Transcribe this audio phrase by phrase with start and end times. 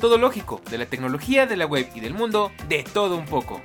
[0.00, 3.60] Todo lógico, de la tecnología, de la web y del mundo, de todo un poco.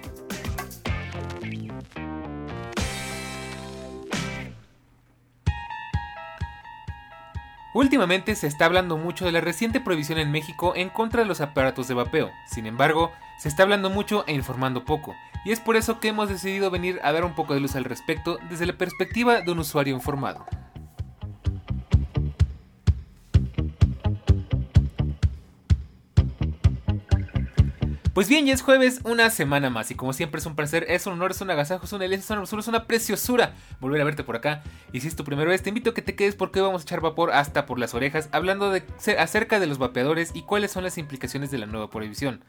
[7.73, 11.39] Últimamente se está hablando mucho de la reciente prohibición en México en contra de los
[11.39, 12.31] aparatos de vapeo.
[12.47, 16.27] Sin embargo, se está hablando mucho e informando poco, y es por eso que hemos
[16.27, 19.59] decidido venir a dar un poco de luz al respecto desde la perspectiva de un
[19.59, 20.45] usuario informado.
[28.16, 31.05] Pues bien, ya es jueves, una semana más, y como siempre es un placer, es
[31.05, 34.38] un honor, es un agasajo, es una una es una preciosura volver a verte por
[34.38, 34.63] acá.
[34.94, 36.83] Y si es tu primera vez, te invito a que te quedes porque hoy vamos
[36.83, 38.83] a echar vapor hasta por las orejas, hablando de,
[39.19, 42.41] acerca de los vapeadores y cuáles son las implicaciones de la nueva prohibición.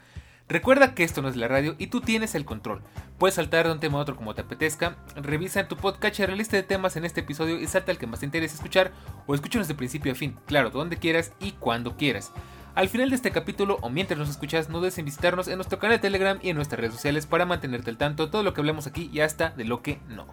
[0.49, 2.83] Recuerda que esto no es la radio y tú tienes el control.
[3.19, 4.99] Puedes saltar de un tema a otro como te apetezca.
[5.17, 8.07] Revisa en tu podcast la lista de temas en este episodio y salta al que
[8.07, 8.93] más te interese escuchar
[9.27, 12.31] o escúchanos de principio a fin, claro, donde quieras y cuando quieras.
[12.77, 15.79] Al final de este capítulo o mientras nos escuchas, no dudes en visitarnos en nuestro
[15.79, 18.53] canal de Telegram y en nuestras redes sociales para mantenerte al tanto de todo lo
[18.53, 20.27] que hablamos aquí y hasta de lo que no.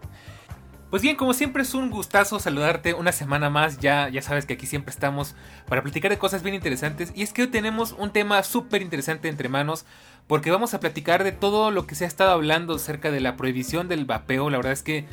[0.89, 4.55] Pues bien, como siempre es un gustazo saludarte una semana más, ya, ya sabes que
[4.55, 5.35] aquí siempre estamos
[5.69, 7.13] para platicar de cosas bien interesantes.
[7.15, 9.85] Y es que hoy tenemos un tema súper interesante entre manos
[10.27, 13.37] porque vamos a platicar de todo lo que se ha estado hablando acerca de la
[13.37, 15.05] prohibición del vapeo, la verdad es que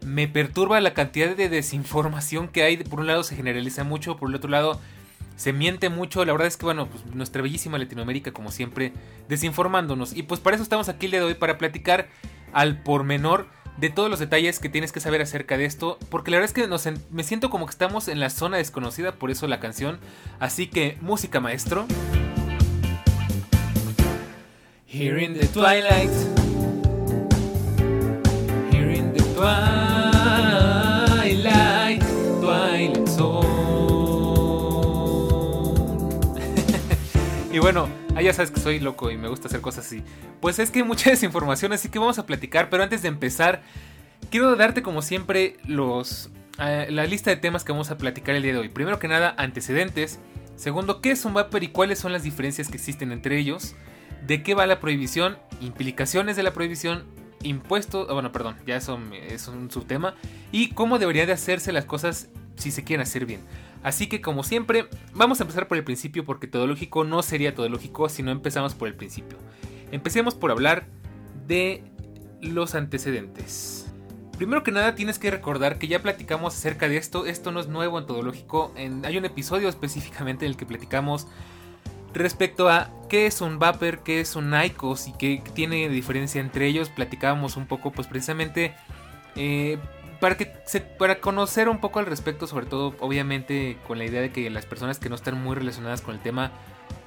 [0.00, 4.30] me perturba la cantidad de desinformación que hay, por un lado se generaliza mucho, por
[4.30, 4.80] el otro lado
[5.38, 6.24] se miente mucho.
[6.24, 8.92] La verdad es que, bueno, pues nuestra bellísima Latinoamérica, como siempre,
[9.28, 10.14] desinformándonos.
[10.14, 12.08] Y pues para eso estamos aquí el día de hoy, para platicar
[12.52, 13.46] al pormenor
[13.76, 15.96] de todos los detalles que tienes que saber acerca de esto.
[16.10, 19.30] Porque la verdad es que me siento como que estamos en la zona desconocida, por
[19.30, 20.00] eso la canción.
[20.40, 21.86] Así que, música maestro.
[24.88, 26.10] Here in the twilight.
[28.72, 29.87] Here in the twilight.
[37.58, 40.04] Y bueno, ah, ya sabes que soy loco y me gusta hacer cosas así.
[40.40, 42.70] Pues es que hay mucha desinformación, así que vamos a platicar.
[42.70, 43.62] Pero antes de empezar,
[44.30, 46.30] quiero darte como siempre los,
[46.60, 48.68] eh, la lista de temas que vamos a platicar el día de hoy.
[48.68, 50.20] Primero que nada, antecedentes.
[50.54, 53.74] Segundo, ¿qué es un vapor y cuáles son las diferencias que existen entre ellos?
[54.24, 55.36] ¿De qué va la prohibición?
[55.60, 57.06] Implicaciones de la prohibición.
[57.42, 60.14] Impuestos, ah, bueno, perdón, ya eso es un subtema.
[60.52, 63.40] Y cómo deberían de hacerse las cosas si se quieren hacer bien.
[63.82, 67.54] Así que como siempre, vamos a empezar por el principio porque todo lógico no sería
[67.54, 69.38] todo lógico si no empezamos por el principio.
[69.92, 70.86] Empecemos por hablar
[71.46, 71.84] de
[72.40, 73.86] los antecedentes.
[74.36, 77.66] Primero que nada tienes que recordar que ya platicamos acerca de esto, esto no es
[77.66, 81.26] nuevo en todo lógico, hay un episodio específicamente en el que platicamos
[82.14, 86.66] respecto a qué es un vapor, qué es un ICOS y qué tiene diferencia entre
[86.66, 88.74] ellos, platicábamos un poco pues precisamente
[89.34, 89.78] eh,
[90.20, 90.52] para que
[90.98, 94.66] para conocer un poco al respecto, sobre todo obviamente con la idea de que las
[94.66, 96.50] personas que no están muy relacionadas con el tema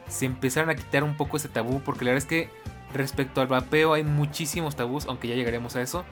[0.08, 2.50] se empezaron a quitar un poco ese tabú, porque la verdad es que
[2.94, 6.04] respecto al vapeo hay muchísimos tabús, aunque ya llegaremos a eso.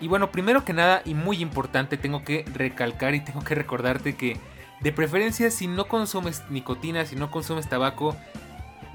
[0.00, 4.16] Y bueno, primero que nada y muy importante, tengo que recalcar y tengo que recordarte
[4.16, 4.36] que
[4.80, 8.16] de preferencia si no consumes nicotina, si no consumes tabaco,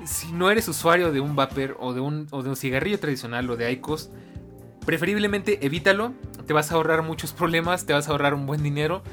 [0.05, 3.49] si no eres usuario de un vapor o de un, o de un cigarrillo tradicional
[3.49, 4.09] o de ICOS,
[4.89, 6.13] preferiblemente evítalo,
[6.47, 9.03] te vas a ahorrar muchos problemas, te vas a ahorrar un buen dinero.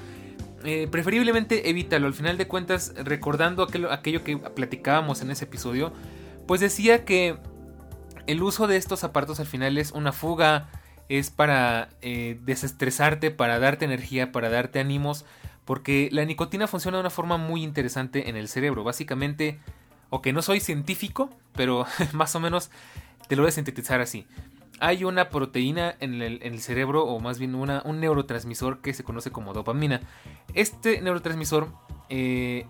[0.65, 5.93] Eh, preferiblemente evítalo, al final de cuentas, recordando aquello, que platicábamos en ese episodio,
[6.47, 7.37] pues decía que
[8.27, 10.71] el uso de estos aparatos al final es una fuga,
[11.11, 15.27] es para eh, desestresarte, para darte energía, para darte ánimos,
[15.67, 18.83] porque la nicotina funciona de una forma muy interesante en el cerebro.
[18.83, 19.59] Básicamente,
[20.09, 21.85] o que no soy científico, pero
[22.15, 22.71] más o menos
[23.29, 24.27] te lo voy a sintetizar así
[24.81, 29.31] hay una proteína en el, cerebro, o más bien una, un neurotransmisor que se conoce
[29.31, 30.01] como dopamina.
[30.55, 31.69] Este neurotransmisor
[32.09, 32.67] eh,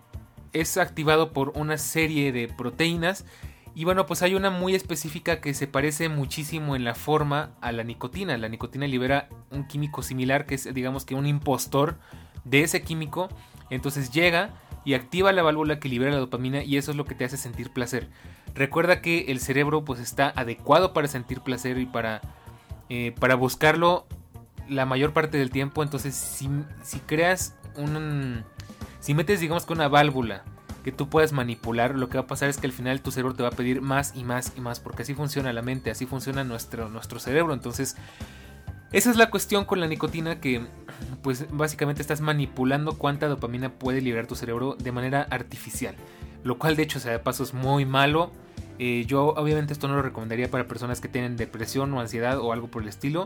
[0.53, 3.25] es activado por una serie de proteínas.
[3.75, 7.73] Y bueno, pues hay una muy específica que se parece muchísimo en la forma a
[7.73, 8.39] la nicotina.
[8.39, 11.99] La nicotina libera un químico similar que es digamos que un impostor
[12.45, 13.29] de ese químico.
[13.69, 14.55] Entonces llega
[14.85, 17.37] y activa la válvula que libera la dopamina y eso es lo que te hace
[17.37, 18.09] sentir placer.
[18.57, 22.23] Recuerda que el cerebro pues está adecuado para sentir placer y para,
[22.89, 24.07] eh, para buscarlo
[24.69, 25.83] la mayor parte del tiempo.
[25.83, 26.49] Entonces si,
[26.83, 28.45] si creas un...
[29.01, 30.43] Si metes digamos que una válvula
[30.83, 33.35] que tú puedas manipular, lo que va a pasar es que al final tu cerebro
[33.35, 36.07] te va a pedir más y más y más, porque así funciona la mente, así
[36.07, 37.53] funciona nuestro, nuestro cerebro.
[37.55, 37.97] Entonces,
[38.93, 40.65] esa es la cuestión con la nicotina que
[41.23, 45.97] pues básicamente estás manipulando cuánta dopamina puede liberar tu cerebro de manera artificial.
[46.45, 48.31] Lo cual de hecho, o sea, de paso es muy malo.
[48.79, 52.53] Eh, yo obviamente esto no lo recomendaría para personas que tienen depresión o ansiedad o
[52.53, 53.25] algo por el estilo.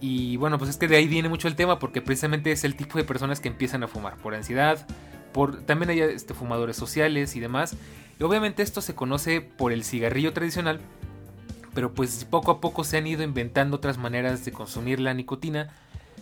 [0.00, 2.76] Y bueno, pues es que de ahí viene mucho el tema porque precisamente es el
[2.76, 4.86] tipo de personas que empiezan a fumar por ansiedad,
[5.32, 7.76] por también hay este, fumadores sociales y demás.
[8.18, 10.80] Y obviamente esto se conoce por el cigarrillo tradicional,
[11.74, 15.68] pero pues poco a poco se han ido inventando otras maneras de consumir la nicotina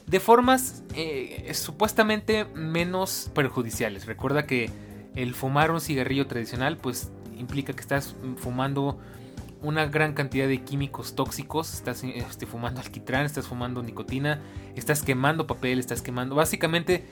[0.06, 4.06] de formas eh, supuestamente menos perjudiciales.
[4.06, 4.70] Recuerda que
[5.14, 8.99] el fumar un cigarrillo tradicional pues implica que estás fumando
[9.62, 14.40] una gran cantidad de químicos tóxicos, estás este, fumando alquitrán, estás fumando nicotina,
[14.75, 16.34] estás quemando papel, estás quemando...
[16.34, 17.05] Básicamente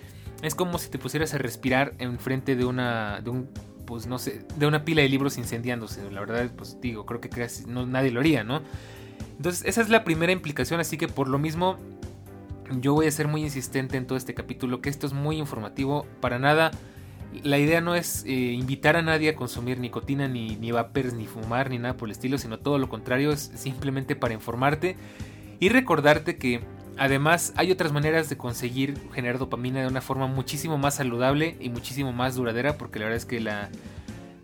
[0.42, 3.20] es como si te pusieras a respirar enfrente de una...
[3.20, 3.48] De un,
[3.86, 6.10] pues no sé, de una pila de libros incendiándose.
[6.10, 7.30] La verdad, pues digo, creo que
[7.66, 8.62] nadie lo haría, ¿no?
[9.36, 11.76] Entonces, esa es la primera implicación, así que por lo mismo,
[12.80, 16.06] yo voy a ser muy insistente en todo este capítulo, que esto es muy informativo,
[16.20, 16.70] para nada.
[17.44, 21.26] La idea no es eh, invitar a nadie a consumir nicotina, ni, ni vapers, ni
[21.26, 24.96] fumar, ni nada por el estilo, sino todo lo contrario, es simplemente para informarte
[25.60, 26.60] y recordarte que
[27.00, 31.70] Además, hay otras maneras de conseguir generar dopamina de una forma muchísimo más saludable y
[31.70, 33.70] muchísimo más duradera, porque la verdad es que la,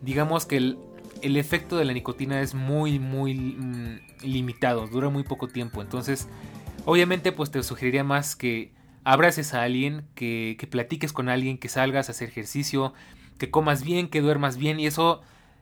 [0.01, 0.79] digamos que el,
[1.21, 5.83] el efecto de la nicotina es muy, muy mm, limitado, dura muy poco tiempo.
[5.83, 6.27] Entonces,
[6.85, 8.71] obviamente, pues te sugeriría más que
[9.09, 12.93] abraces a alguien, que, que platiques con alguien, que salgas a hacer ejercicio,
[13.37, 15.21] que comas bien, que duermas bien, y eso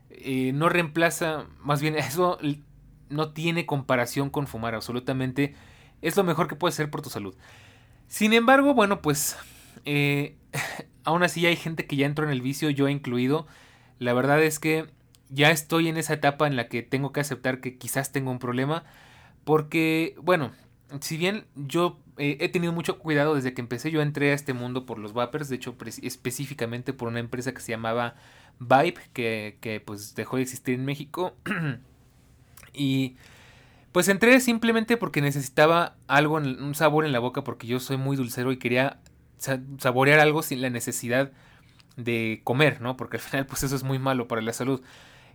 [0.09, 2.39] eh, no reemplaza, más bien, eso
[3.09, 5.56] no tiene comparación con fumar absolutamente
[6.01, 7.36] es lo mejor que puedes hacer por tu salud.
[8.07, 9.38] Sin embargo, bueno, pues
[9.86, 10.38] eh,
[11.03, 13.47] aún así hay gente que ya entró en el vicio, yo incluido.
[14.00, 14.86] La verdad es que
[15.30, 18.39] ya estoy en esa etapa en la que tengo que aceptar que quizás tengo un
[18.39, 18.83] problema.
[19.44, 20.51] Porque, bueno,
[21.01, 24.53] si bien yo eh, he tenido mucho cuidado desde que empecé, yo entré a este
[24.53, 28.15] mundo por los vapers, de hecho específicamente por una empresa que se llamaba
[28.59, 31.33] Vibe, que, que pues dejó de existir en México.
[32.74, 33.15] y
[33.92, 38.18] pues entré simplemente porque necesitaba algo, un sabor en la boca, porque yo soy muy
[38.18, 39.00] dulcero y quería
[39.38, 41.31] saborear algo sin la necesidad
[41.95, 42.97] de comer, ¿no?
[42.97, 44.81] Porque al final, pues eso es muy malo para la salud.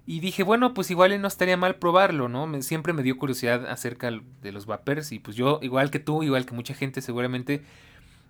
[0.06, 2.62] Y dije, bueno, pues igual no estaría mal probarlo, ¿no?
[2.62, 6.46] siempre me dio curiosidad acerca de los vapers y pues yo, igual que tú, igual
[6.46, 7.62] que mucha gente seguramente,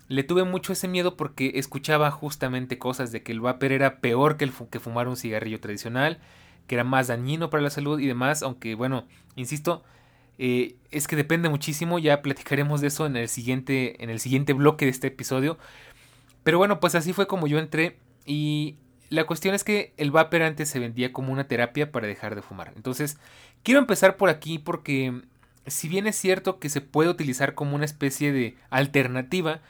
[0.08, 4.36] le tuve mucho ese miedo porque escuchaba justamente cosas de que el vapor era peor
[4.36, 6.18] que, el que fumar un cigarrillo tradicional,
[6.66, 9.06] que era más dañino para la salud y demás, aunque bueno,
[9.36, 9.84] insisto,
[10.38, 14.52] eh, es que depende muchísimo, ya platicaremos de eso en el siguiente, en el siguiente
[14.52, 15.58] bloque de este episodio.
[16.42, 18.76] Pero bueno, pues así fue como yo entré y
[19.10, 22.42] la cuestión es que el vapor antes se vendía como una terapia para dejar de
[22.42, 22.72] fumar.
[22.76, 23.18] Entonces,
[23.64, 25.22] quiero empezar por aquí porque
[25.66, 29.60] si bien es cierto que se puede utilizar como una especie de alternativa,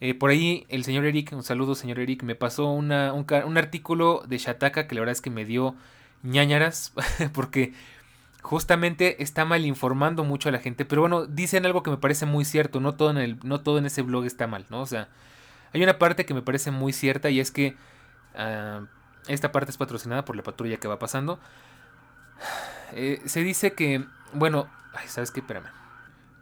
[0.00, 4.38] eh, por ahí el señor Eric, un saludo señor Eric, me pasó un, artículo de
[4.38, 5.74] Shataka que la verdad es que me dio
[6.22, 6.92] ñañaras
[7.34, 7.74] porque
[8.42, 10.86] justamente está mal informando mucho a la gente.
[10.86, 12.80] Pero bueno, dicen algo que me parece muy cierto.
[12.80, 14.80] No todo en, el, no todo en ese blog está mal, ¿no?
[14.80, 15.08] O sea,
[15.72, 17.74] hay una parte que me parece muy cierta y es que
[18.36, 18.86] ah,
[19.28, 21.38] esta parte es patrocinada por la patrulla que va pasando.
[22.92, 24.68] Eh, se dice que, bueno,
[25.06, 25.40] ¿sabes qué?
[25.40, 25.68] Espérame.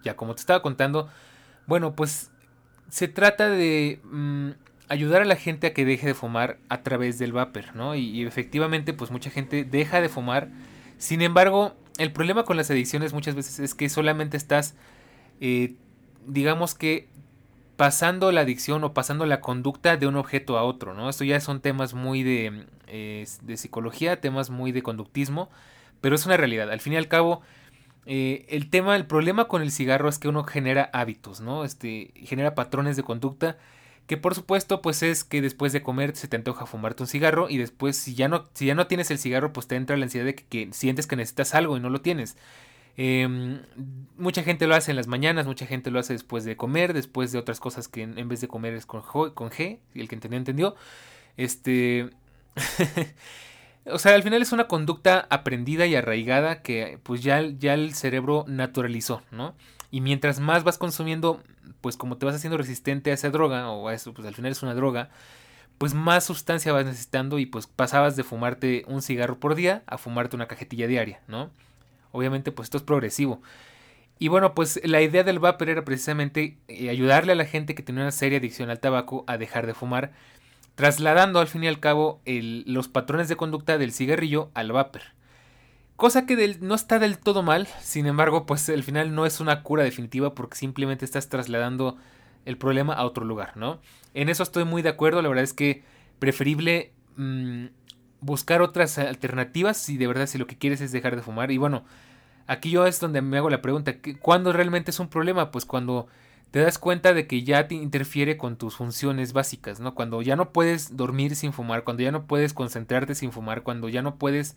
[0.02, 1.08] Ya, como te estaba contando,
[1.66, 2.30] bueno, pues
[2.90, 4.50] se trata de mm,
[4.88, 7.94] ayudar a la gente a que deje de fumar a través del vapor, ¿no?
[7.94, 10.48] Y, y efectivamente, pues mucha gente deja de fumar.
[10.98, 14.74] Sin embargo, el problema con las adicciones muchas veces es que solamente estás,
[15.40, 15.74] eh,
[16.26, 17.08] digamos que,
[17.76, 21.08] pasando la adicción o pasando la conducta de un objeto a otro, ¿no?
[21.08, 25.50] Esto ya son temas muy de, de psicología, temas muy de conductismo,
[26.00, 26.70] pero es una realidad.
[26.70, 27.42] Al fin y al cabo,
[28.06, 31.64] eh, el tema, el problema con el cigarro es que uno genera hábitos, ¿no?
[31.64, 33.56] Este, genera patrones de conducta
[34.06, 37.48] que por supuesto pues es que después de comer se te antoja fumarte un cigarro
[37.48, 40.04] y después si ya no, si ya no tienes el cigarro pues te entra la
[40.04, 42.36] ansiedad de que, sientes que necesitas algo y no lo tienes.
[42.96, 43.62] Em,
[44.16, 47.32] mucha gente lo hace en las mañanas, mucha gente lo hace después de comer, después
[47.32, 50.38] de otras cosas que en, vez de comer es con, con G, el que entendió
[50.38, 50.76] entendió.
[51.36, 52.10] Este...
[53.86, 57.94] o sea, al final es una conducta aprendida y arraigada que pues ya, ya el
[57.94, 59.56] cerebro naturalizó, ¿no?
[59.90, 61.42] Y mientras más vas consumiendo
[61.80, 64.52] pues como te vas haciendo resistente a esa droga, o a eso, pues al final
[64.52, 65.10] es una droga,
[65.76, 69.98] pues más sustancia vas necesitando y pues pasabas de fumarte un cigarro por día a
[69.98, 71.50] fumarte una cajetilla diaria, ¿no?
[72.14, 73.42] Obviamente pues esto es progresivo.
[74.18, 77.82] Y bueno, pues la idea del vapor era precisamente eh, ayudarle a la gente que
[77.82, 80.12] tiene una seria adicción al tabaco a dejar de fumar.
[80.76, 85.02] trasladando al fin y al cabo los patrones de conducta del cigarrillo al vapor.
[85.96, 89.62] Cosa que no está del todo mal, sin embargo, pues al final no es una
[89.62, 91.96] cura definitiva porque simplemente estás trasladando
[92.44, 93.80] el problema a otro lugar, ¿no?
[94.12, 95.84] En eso estoy muy de acuerdo, la verdad es que
[96.18, 97.66] preferible mm,
[98.20, 101.52] buscar otras alternativas si de verdad si lo que quieres es dejar de fumar.
[101.52, 101.84] Y bueno,
[102.46, 105.50] aquí yo es donde me hago la pregunta, ¿cuándo realmente es un problema?
[105.50, 106.06] Pues cuando
[106.50, 109.94] te das cuenta de que ya te interfiere con tus funciones básicas, ¿no?
[109.94, 113.88] Cuando ya no puedes dormir sin fumar, cuando ya no puedes concentrarte sin fumar, cuando
[113.88, 114.56] ya no puedes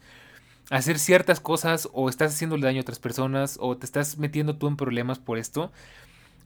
[0.70, 4.68] hacer ciertas cosas o estás haciéndole daño a otras personas o te estás metiendo tú
[4.68, 5.72] en problemas por esto.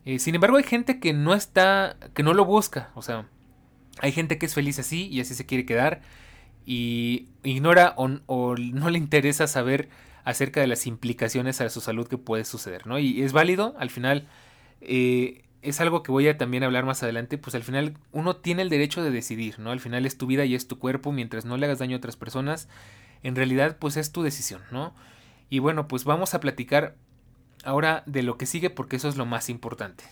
[0.05, 3.27] Eh, sin embargo, hay gente que no está, que no lo busca, o sea,
[3.99, 6.01] hay gente que es feliz así y así se quiere quedar
[6.65, 8.07] y ignora o,
[8.55, 9.89] no le interesa saber
[10.23, 12.99] acerca de las implicaciones a su salud que puede suceder, ¿no?
[12.99, 14.27] Y es válido, al final
[14.81, 18.61] eh, es algo que voy a también hablar más adelante, pues al final uno tiene
[18.61, 19.71] el derecho de decidir, ¿no?
[19.71, 21.99] Al final es tu vida y es tu cuerpo, mientras no le hagas daño a
[21.99, 22.67] otras personas,
[23.23, 24.93] en realidad pues es tu decisión, ¿no?
[25.49, 26.95] Y bueno, pues vamos a platicar
[27.63, 30.03] ahora de lo que sigue porque eso es lo más importante.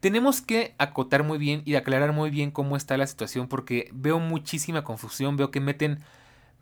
[0.00, 4.18] Tenemos que acotar muy bien y aclarar muy bien cómo está la situación porque veo
[4.18, 6.00] muchísima confusión, veo que meten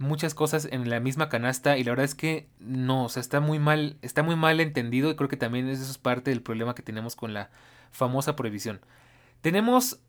[0.02, 3.40] muchas cosas en la misma canasta y la verdad es que no, o sea, está
[3.40, 6.75] muy mal, está muy mal entendido y creo que también eso es parte del problema
[6.75, 7.50] que tenemos con la
[7.90, 8.80] famosa prohibición.
[9.40, 10.00] Tenemos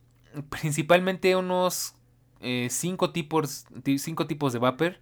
[0.50, 1.95] principalmente unos
[2.41, 3.65] eh, cinco, tipos,
[3.97, 4.97] cinco tipos de vapor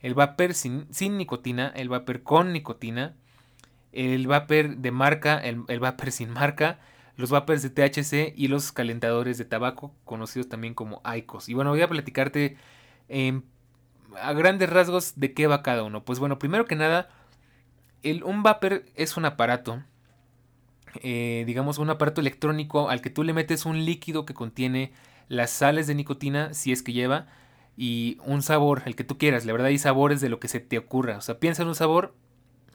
[0.00, 3.14] el vapor sin, nicotina, el vapor con nicotina,
[3.92, 6.80] el vapor de marca, el, el vapor sin marca,
[7.16, 11.48] los vapors de THC y los calentadores de tabaco, conocidos también como ICOS.
[11.50, 12.56] Y bueno, voy a platicarte
[14.20, 16.04] a grandes rasgos de qué va cada uno.
[16.04, 17.08] Pues bueno, primero que nada,
[18.02, 19.82] el, un vapor es un aparato,
[21.02, 24.92] eh, digamos un aparato electrónico al que tú le metes un líquido que contiene
[25.28, 27.26] las sales de nicotina, si es que lleva,
[27.76, 29.46] y un sabor, el que tú quieras.
[29.46, 31.16] La verdad hay sabores de lo que se te ocurra.
[31.16, 32.14] O sea, piensa en un sabor,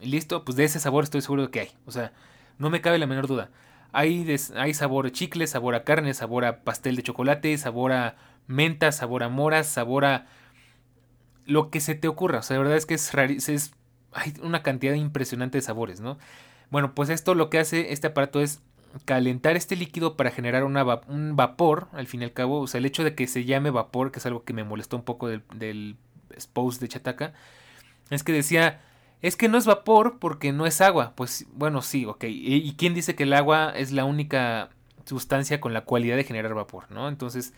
[0.01, 1.69] listo, pues de ese sabor estoy seguro de que hay.
[1.85, 2.13] O sea,
[2.57, 3.49] no me cabe la menor duda.
[3.91, 4.25] Hay,
[4.55, 8.15] hay sabor a chicle, sabor a carne, sabor a pastel de chocolate, sabor a
[8.47, 10.27] menta, sabor a moras, sabor a
[11.45, 12.39] lo que se te ocurra.
[12.39, 13.13] O sea, la verdad es que es,
[13.49, 13.71] es
[14.13, 16.17] hay una cantidad impresionante de sabores, ¿no?
[16.71, 18.61] Bueno, pues esto lo que hace este aparato es
[19.03, 22.85] calentar este líquido para generar un vapor, al fin y al cabo, o sea, el
[22.85, 25.43] hecho de que se llame vapor, que es algo que me molestó un poco del,
[25.53, 25.97] del
[26.79, 27.33] de Chataca,
[28.09, 28.81] es que decía,
[29.21, 31.13] es que no es vapor porque no es agua.
[31.15, 32.25] Pues bueno, sí, ok.
[32.27, 34.69] ¿Y, quién dice que el agua es la única
[35.05, 37.07] sustancia con la cualidad de generar vapor, no?
[37.09, 37.53] Entonces,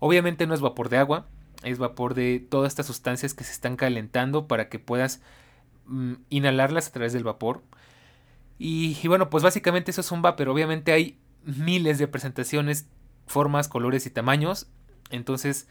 [0.00, 1.26] obviamente no es vapor de agua,
[1.64, 5.20] es vapor de todas estas sustancias que se están calentando para que puedas
[5.86, 7.62] mm, inhalarlas a través del vapor.
[8.58, 10.48] Y, bueno, pues básicamente eso es un vapor.
[10.48, 12.86] Obviamente hay miles de presentaciones,
[13.26, 14.68] formas, colores y tamaños.
[15.10, 15.68] Entonces,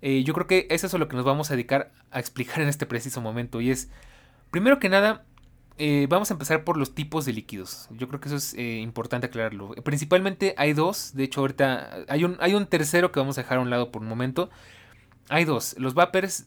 [0.00, 2.68] eh, yo creo que eso es lo que nos vamos a dedicar a explicar en
[2.68, 3.60] este preciso momento.
[3.60, 3.90] Y es,
[4.50, 5.24] primero que nada,
[5.82, 7.88] eh, vamos a empezar por los tipos de líquidos.
[7.90, 9.70] Yo creo que eso es eh, importante aclararlo.
[9.82, 11.14] Principalmente hay dos.
[11.14, 13.90] De hecho, ahorita hay un, hay un tercero que vamos a dejar a un lado
[13.90, 14.50] por un momento.
[15.30, 15.76] Hay dos.
[15.78, 16.46] Los vapers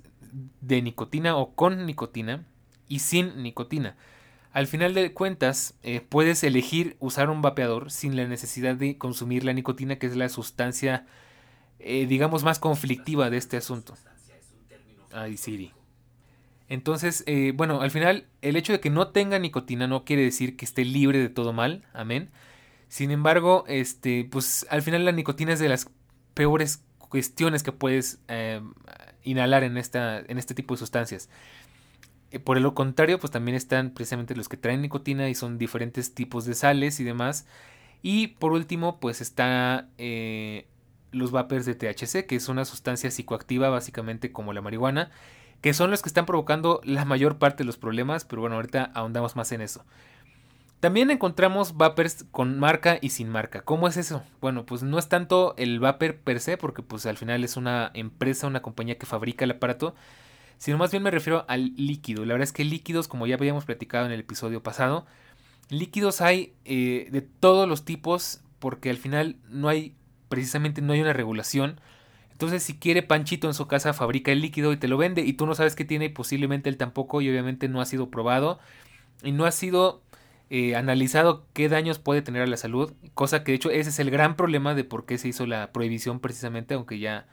[0.60, 2.46] de nicotina o con nicotina
[2.90, 3.96] y sin nicotina.
[4.52, 9.46] Al final de cuentas, eh, puedes elegir usar un vapeador sin la necesidad de consumir
[9.46, 11.08] la nicotina, que es la sustancia,
[11.80, 13.96] eh, digamos, más conflictiva de este asunto.
[15.14, 15.72] Ay, Siri.
[16.68, 20.58] Entonces, eh, bueno, al final, el hecho de que no tenga nicotina no quiere decir
[20.58, 22.32] que esté libre de todo mal, amén.
[22.90, 25.90] Sin embargo, este, pues al final la nicotina es de las
[26.34, 26.84] peores
[27.14, 28.20] cuestiones que puedes
[29.24, 31.30] inhalar en, esta, en este tipo de sustancias.
[32.32, 36.16] Eh, por el contrario, pues también están precisamente los que traen nicotina y son diferentes
[36.16, 37.46] tipos de sales y demás.
[38.02, 40.66] Y por último, pues está eh,
[41.12, 45.12] los vapers de THC, que es una sustancia psicoactiva básicamente como la marihuana,
[45.62, 48.92] que son los que están provocando la mayor parte de los problemas, pero bueno, ahorita
[48.96, 49.86] ahondamos más en eso.
[50.84, 53.62] También encontramos vapers con marca y sin marca.
[53.62, 54.22] ¿Cómo es eso?
[54.42, 57.90] Bueno, pues no es tanto el vapor per se, porque pues al final es una
[57.94, 59.96] empresa, una compañía que fabrica el aparato,
[60.58, 62.26] sino más bien me refiero al líquido.
[62.26, 65.06] La verdad es que líquidos, como ya habíamos platicado en el episodio pasado,
[65.70, 69.96] líquidos hay eh, de todos los tipos porque al final no hay,
[70.28, 71.80] precisamente no hay una regulación.
[72.34, 75.32] Entonces si quiere Panchito en su casa fabrica el líquido y te lo vende y
[75.32, 78.60] tú no sabes qué tiene y posiblemente él tampoco y obviamente no ha sido probado
[79.24, 80.03] y no ha sido
[80.56, 83.98] eh, analizado qué daños puede tener a la salud, cosa que de hecho ese es
[83.98, 87.26] el gran problema de por qué se hizo la prohibición precisamente, aunque ya,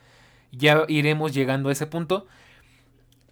[0.52, 2.26] ya iremos llegando a ese punto.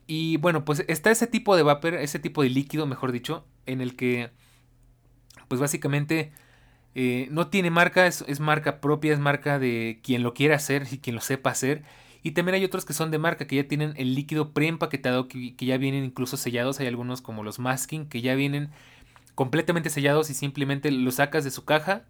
[0.06, 3.80] Y bueno, pues está ese tipo de vapor, ese tipo de líquido, mejor dicho, en
[3.80, 4.28] el que,
[5.48, 6.32] pues básicamente
[6.94, 10.98] eh, no tiene marca, es, marca propia, es marca de quien lo quiera hacer y
[10.98, 11.82] quien lo sepa hacer.
[12.22, 15.56] Y también hay otros que son de marca, que ya tienen el líquido preempaquetado, que,
[15.56, 16.78] que ya vienen incluso sellados.
[16.78, 18.68] Hay algunos como los masking, que ya vienen
[19.38, 22.02] completamente sellados y simplemente los sacas de su caja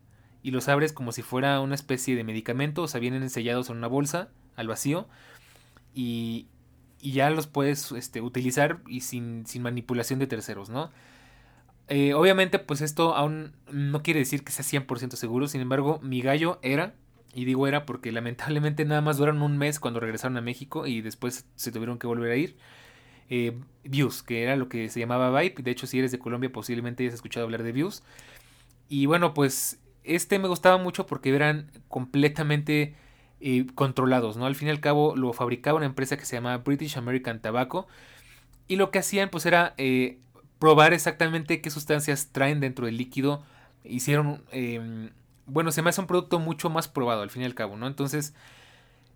[0.43, 2.85] y los abres como si fuera una especie de medicamento.
[2.85, 5.07] O sea, vienen sellados en una bolsa al vacío.
[5.93, 6.47] Y,
[7.03, 10.91] y ya los puedes este, utilizar y sin, sin manipulación de terceros, ¿no?
[11.89, 15.49] Eh, obviamente, pues esto aún no quiere decir que sea 100% seguro.
[15.49, 16.95] Sin embargo, mi gallo era,
[17.35, 21.03] y digo era porque lamentablemente nada más duraron un mes cuando regresaron a México y
[21.03, 22.57] después se tuvieron que volver a ir.
[23.31, 25.63] Eh, Views, que era lo que se llamaba Vibe.
[25.63, 28.03] De hecho, si eres de Colombia, posiblemente hayas escuchado hablar de Views.
[28.89, 32.95] Y bueno, pues este me gustaba mucho porque eran completamente
[33.41, 34.47] eh, controlados, ¿no?
[34.47, 37.87] Al fin y al cabo lo fabricaba una empresa que se llamaba British American Tobacco.
[38.67, 40.19] Y lo que hacían pues era eh,
[40.59, 43.43] probar exactamente qué sustancias traen dentro del líquido.
[43.85, 45.11] Hicieron, em,
[45.47, 47.87] bueno, se me hace un producto mucho más probado al fin y al cabo, ¿no?
[47.87, 48.35] Entonces,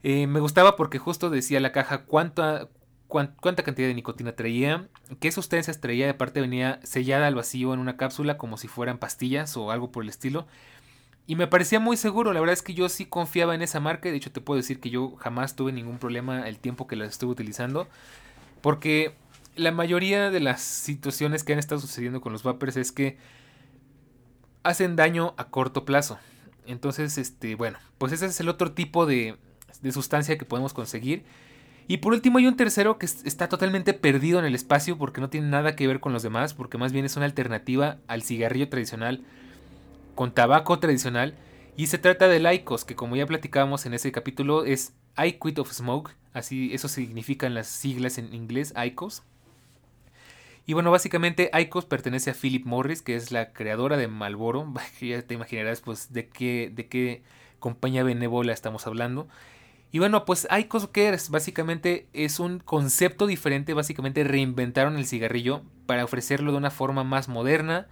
[0.02, 2.68] me gustaba porque justo decía la caja cuánta,
[3.12, 4.88] cuánta cantidad de nicotina traía,
[5.20, 8.98] qué sustancias traía, y aparte venía sellada al vacío en una cápsula como si fueran
[8.98, 10.46] pastillas o algo por el estilo.
[11.26, 14.08] Y me parecía muy seguro, la verdad es que yo sí confiaba en esa marca,
[14.08, 17.04] de hecho te puedo decir que yo jamás tuve ningún problema el tiempo que la
[17.04, 17.86] estuve utilizando,
[18.60, 19.14] porque
[19.54, 23.18] la mayoría de las situaciones que han estado sucediendo con los vapers es que
[24.62, 26.18] hacen daño a corto plazo.
[26.66, 29.36] Entonces, este, bueno, pues ese es el otro tipo de,
[29.82, 31.24] de sustancia que podemos conseguir.
[31.92, 35.28] Y por último hay un tercero que está totalmente perdido en el espacio porque no
[35.28, 38.70] tiene nada que ver con los demás, porque más bien es una alternativa al cigarrillo
[38.70, 39.20] tradicional
[40.14, 41.34] con tabaco tradicional.
[41.76, 45.58] Y se trata del ICOS, que como ya platicábamos en ese capítulo es I Quit
[45.58, 49.22] of Smoke, así eso significan las siglas en inglés, ICOS.
[50.64, 54.72] Y bueno, básicamente ICOS pertenece a Philip Morris, que es la creadora de Marlboro.
[55.02, 57.22] ya te imaginarás pues de qué, de qué
[57.58, 59.28] compañía benévola estamos hablando.
[59.92, 61.28] Y bueno, pues ICOS ¿qué es?
[61.28, 67.28] Básicamente es un concepto diferente, básicamente reinventaron el cigarrillo para ofrecerlo de una forma más
[67.28, 67.88] moderna,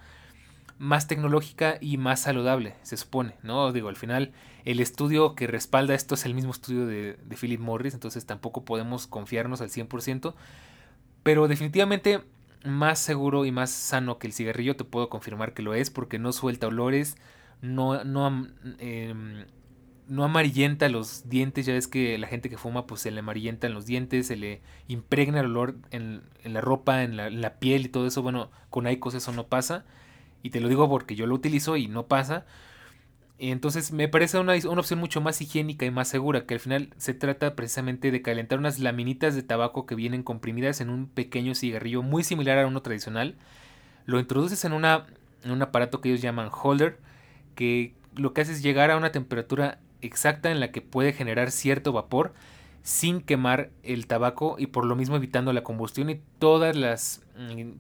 [0.79, 3.71] más tecnológica y más saludable, se supone, ¿no?
[3.71, 4.33] Digo, al final
[4.65, 9.07] el estudio que respalda esto es el mismo estudio de, Philip Morris, entonces tampoco podemos
[9.07, 10.35] confiarnos al 100%,
[11.23, 12.23] pero definitivamente
[12.65, 16.19] más seguro y más sano que el cigarrillo te puedo confirmar que lo es porque
[16.19, 17.19] no suelta olores,
[17.61, 18.49] no, no,
[18.79, 19.45] em,
[20.11, 23.73] no amarillenta los dientes, ya ves que la gente que fuma pues se le amarillentan
[23.73, 27.87] los dientes, se le impregna el olor en, la ropa, en la, en la, piel
[27.87, 29.85] y todo eso, bueno, con Aicos eso no pasa
[30.43, 32.45] y te lo digo porque yo lo utilizo y no pasa.
[33.39, 36.93] Entonces me parece una, una, opción mucho más higiénica y más segura, que al final
[36.97, 41.55] se trata precisamente de calentar unas laminitas de tabaco que vienen comprimidas en un pequeño
[41.55, 43.37] cigarrillo muy similar a uno tradicional.
[44.07, 45.07] Lo introduces en, una,
[45.45, 46.99] en un aparato que ellos llaman holder,
[47.55, 51.51] que lo que hace es llegar a una temperatura exacta en la que puede generar
[51.51, 52.33] cierto vapor
[52.83, 57.73] sin quemar el tabaco y por lo mismo evitando la combustión y todas las mm,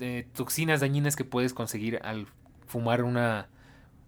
[0.00, 2.26] eh, toxinas dañinas que puedes conseguir al
[2.66, 3.48] fumar una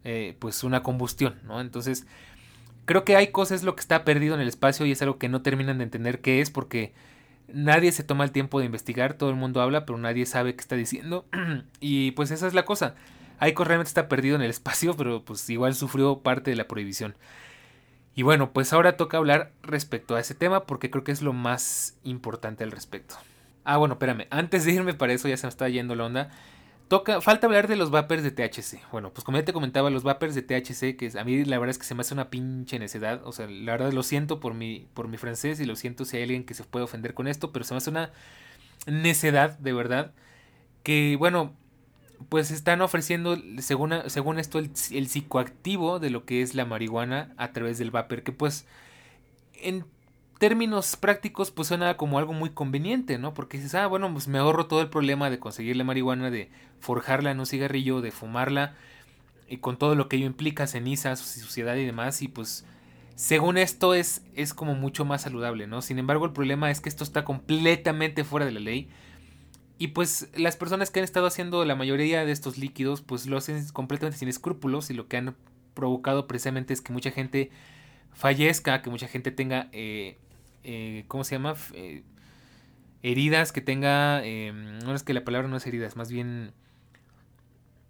[0.05, 2.07] eh, pues una combustión no entonces
[2.87, 5.29] creo que hay cosas lo que está perdido en el espacio y es algo que
[5.29, 6.95] no terminan de entender qué es porque
[7.53, 10.61] nadie se toma el tiempo de investigar todo el mundo habla pero nadie sabe qué
[10.61, 11.27] está diciendo
[11.81, 12.95] y pues esa es la cosa
[13.42, 17.16] Aiko realmente está perdido en el espacio pero pues igual sufrió parte de la prohibición
[18.14, 21.33] y bueno, pues ahora toca hablar respecto a ese tema porque creo que es lo
[21.33, 23.16] más importante al respecto.
[23.64, 26.31] Ah, bueno, espérame, antes de irme para eso ya se me está yendo la onda.
[26.88, 28.83] Toca, falta hablar de los vapers de THC.
[28.90, 31.70] Bueno, pues como ya te comentaba, los vapers de THC, que a mí la verdad
[31.70, 33.22] es que se me hace una pinche necedad.
[33.24, 36.18] O sea, la verdad lo siento por mi, por mi francés y lo siento si
[36.18, 38.12] hay alguien que se puede ofender con esto, pero se me hace una
[38.87, 40.12] necedad, de verdad.
[40.83, 41.55] Que bueno,
[42.28, 47.52] pues están ofreciendo, según, según esto, el, psicoactivo de lo que es la marihuana a
[47.52, 48.66] través del vapor, que pues
[49.54, 49.85] en
[50.38, 53.35] términos prácticos pues suena como algo muy conveniente, ¿no?
[53.35, 56.50] Porque dices, ah, bueno, pues me ahorro todo el problema de conseguir la marihuana, de
[56.80, 58.74] forjarla en un cigarrillo, de fumarla,
[59.48, 62.64] y con todo lo que ello implica, cenizas, suciedad y demás, y pues
[63.14, 65.82] según esto es, es como mucho más saludable, ¿no?
[65.82, 68.88] Sin embargo, el problema es que esto está completamente fuera de la ley
[69.83, 73.37] y pues las personas que han estado haciendo la mayoría de estos líquidos, pues lo
[73.37, 75.35] hacen completamente sin escrúpulos y lo que han
[75.75, 77.51] provocado precisamente es que mucha gente
[78.12, 80.18] fallezca, que mucha gente tenga, eh,
[80.62, 81.57] eh, ¿cómo se llama?
[81.75, 82.05] Eh,
[83.03, 86.53] heridas, que tenga, em, no es que la palabra no es heridas, más bien,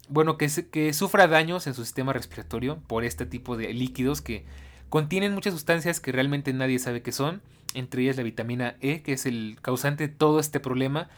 [0.08, 4.46] bueno, que, que sufra daños en su sistema respiratorio por este tipo de líquidos que
[4.88, 7.42] contienen muchas sustancias que realmente nadie sabe qué son,
[7.74, 11.10] entre ellas la vitamina E, que es el causante de todo este problema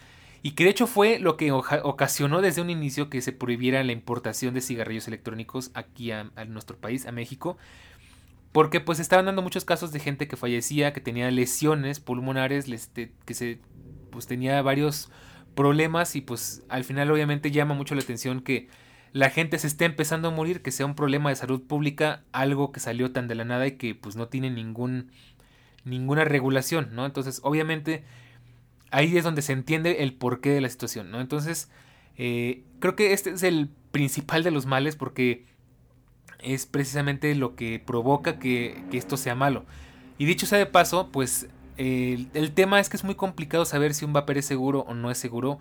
[0.44, 3.92] y que de hecho fue lo que ocasionó desde un inicio que se prohibiera la
[3.92, 7.56] importación de cigarrillos electrónicos aquí a, nuestro país, a México,
[8.52, 12.66] porque pues estaban dando muchos casos de gente que fallecía, que tenía lesiones pulmonares,
[13.24, 13.58] que se
[14.10, 15.10] pues tenía varios
[15.54, 18.68] problemas y pues al final obviamente llama mucho la atención que
[19.12, 22.70] la gente se esté empezando a morir, que sea un problema de salud pública, algo
[22.70, 25.10] que salió tan de la nada y que pues no tiene ningún
[25.84, 27.06] ninguna regulación, ¿no?
[27.06, 28.04] Entonces, obviamente
[28.94, 31.20] ahí es donde se entiende el porqué de la situación, ¿no?
[31.20, 31.68] Entonces,
[32.16, 35.46] eh, creo que este es el principal de los males porque
[36.38, 39.64] es precisamente lo que provoca que, esto sea malo.
[40.16, 44.04] Y dicho sea de paso, pues el, tema es que es muy complicado saber si
[44.04, 45.58] un vapor es seguro o no es seguro,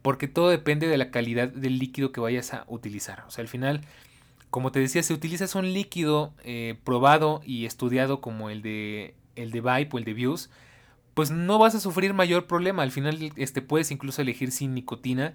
[0.00, 3.24] porque todo depende de la calidad del líquido que vayas a utilizar.
[3.26, 3.80] O sea, al final,
[4.50, 9.50] como te decía, si utilizas un líquido eh, probado y estudiado como el de, el
[9.50, 10.48] de Vibe o el de Views,
[11.18, 12.84] pues no vas a sufrir mayor problema.
[12.84, 15.34] Al final, este, puedes incluso elegir sin nicotina.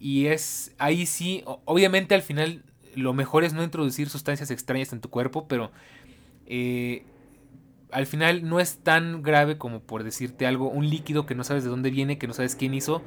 [0.00, 2.64] Y es ahí sí, obviamente al final
[2.94, 5.70] lo mejor es no introducir sustancias extrañas en tu cuerpo, pero
[6.46, 7.04] eh,
[7.92, 11.62] al final no es tan grave como por decirte algo, un líquido que no sabes
[11.62, 13.02] de dónde viene, que no sabes quién hizo,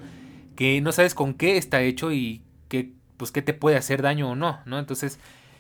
[0.56, 4.30] que no sabes con qué está hecho y que pues qué te puede hacer daño
[4.30, 4.78] o no, ¿no?
[4.78, 5.18] Entonces,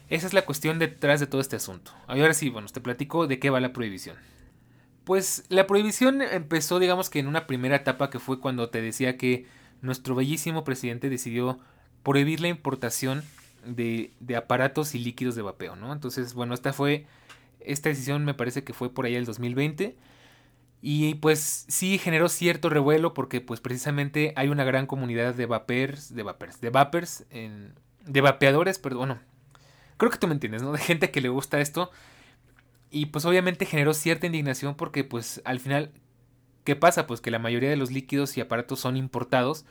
[0.09, 1.91] esa es la cuestión detrás de todo este asunto.
[2.05, 4.15] Ahora sí, bueno, te platico de qué va la prohibición.
[5.03, 9.17] Pues la prohibición empezó, digamos que en una primera etapa que fue cuando te decía
[9.17, 9.47] que
[9.81, 11.59] nuestro bellísimo presidente decidió
[12.03, 13.23] prohibir la importación
[13.65, 15.93] de, aparatos y líquidos de vapeo, ¿no?
[15.93, 17.05] Entonces, bueno, esta fue,
[17.59, 19.97] esta decisión me parece que fue por ahí el 2020.
[20.83, 26.15] Y pues sí generó cierto revuelo porque pues precisamente hay una gran comunidad de vapers,
[26.15, 27.25] de vapers, de vapers,
[28.03, 29.19] de vapeadores, pero bueno,
[29.97, 30.71] creo que tú me entiendes, ¿no?
[30.71, 31.91] De gente que le gusta esto.
[32.91, 35.91] Y pues obviamente generó cierta indignación porque pues al final,
[36.65, 37.07] ¿qué pasa?
[37.07, 39.65] Pues que la mayoría de los líquidos y aparatos son importados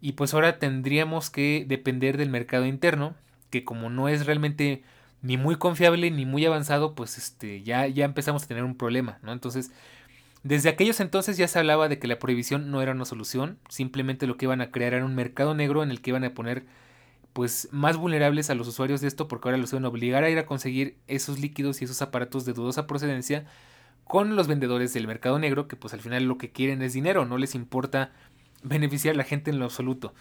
[0.00, 3.14] y pues ahora tendríamos que depender del mercado interno,
[3.50, 4.82] que como no es realmente
[5.22, 9.18] ni muy confiable ni muy avanzado, pues este ya, ya empezamos a tener un problema,
[9.22, 9.32] ¿no?
[9.32, 9.72] Entonces,
[10.42, 14.26] desde aquellos entonces ya se hablaba de que la prohibición no era una solución, simplemente
[14.26, 16.64] lo que iban a crear era un mercado negro en el que iban a poner
[17.32, 20.38] pues más vulnerables a los usuarios de esto porque ahora los a obligar a ir
[20.38, 23.46] a conseguir esos líquidos y esos aparatos de dudosa procedencia
[24.04, 27.24] con los vendedores del mercado negro que pues al final lo que quieren es dinero,
[27.24, 28.12] no les importa
[28.62, 30.14] beneficiar a la gente en lo absoluto.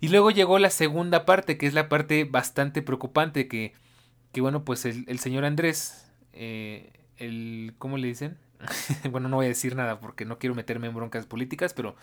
[0.00, 3.72] Y luego llegó la segunda parte, que es la parte bastante preocupante, que,
[4.32, 8.36] que bueno, pues el, señor Andrés, eh, el, ¿cómo le dicen?
[9.10, 11.96] bueno, no voy a decir nada porque no quiero meterme en broncas políticas, pero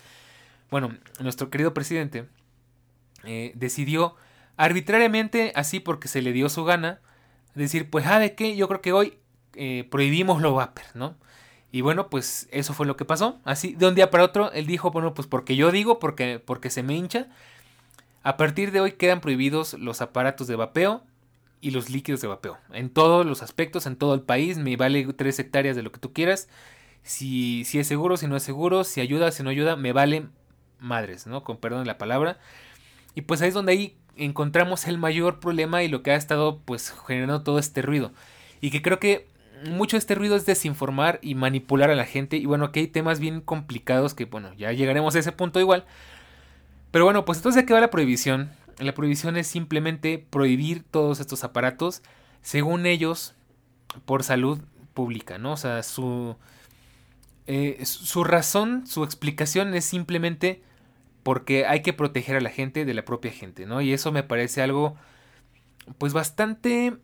[0.70, 2.26] bueno, nuestro querido presidente
[3.24, 4.16] eh, decidió
[4.56, 7.00] arbitrariamente, así porque se le dio su gana,
[7.54, 8.56] decir, pues, ¿ah, de qué?
[8.56, 9.18] Yo creo que hoy
[9.54, 11.16] eh, prohibimos los vapers, ¿no?
[11.70, 13.40] Y bueno, pues eso fue lo que pasó.
[13.44, 16.68] Así, de un día para otro, él dijo, bueno, pues porque yo digo, porque, porque
[16.68, 17.28] se me hincha.
[18.22, 21.02] A partir de hoy quedan prohibidos los aparatos de vapeo
[21.62, 22.58] y los líquidos de vapeo.
[22.72, 25.98] En todos los aspectos, en todo el país, me vale tres hectáreas de lo que
[25.98, 26.48] tú quieras.
[27.02, 30.26] Si, si es seguro, si no es seguro, si ayuda, si no ayuda, me vale
[30.78, 31.42] madres, ¿no?
[31.42, 32.38] Con perdón de la palabra.
[33.14, 36.60] Y pues ahí es donde ahí encontramos el mayor problema y lo que ha estado
[36.64, 38.12] pues generando todo este ruido.
[38.60, 39.26] Y que creo que
[39.70, 42.36] mucho de este ruido es desinformar y manipular a la gente.
[42.36, 45.84] Y bueno, aquí hay temas bien complicados que, bueno, ya llegaremos a ese punto igual.
[46.90, 48.50] Pero bueno, pues entonces, ¿de qué va la prohibición?
[48.78, 52.02] La prohibición es simplemente prohibir todos estos aparatos,
[52.42, 53.34] según ellos,
[54.04, 54.60] por salud
[54.94, 55.52] pública, ¿no?
[55.52, 56.36] O sea, su,
[57.46, 60.62] eh, su razón, su explicación es simplemente
[61.22, 63.80] porque hay que proteger a la gente de la propia gente, ¿no?
[63.80, 64.96] Y eso me parece algo,
[65.98, 66.96] pues bastante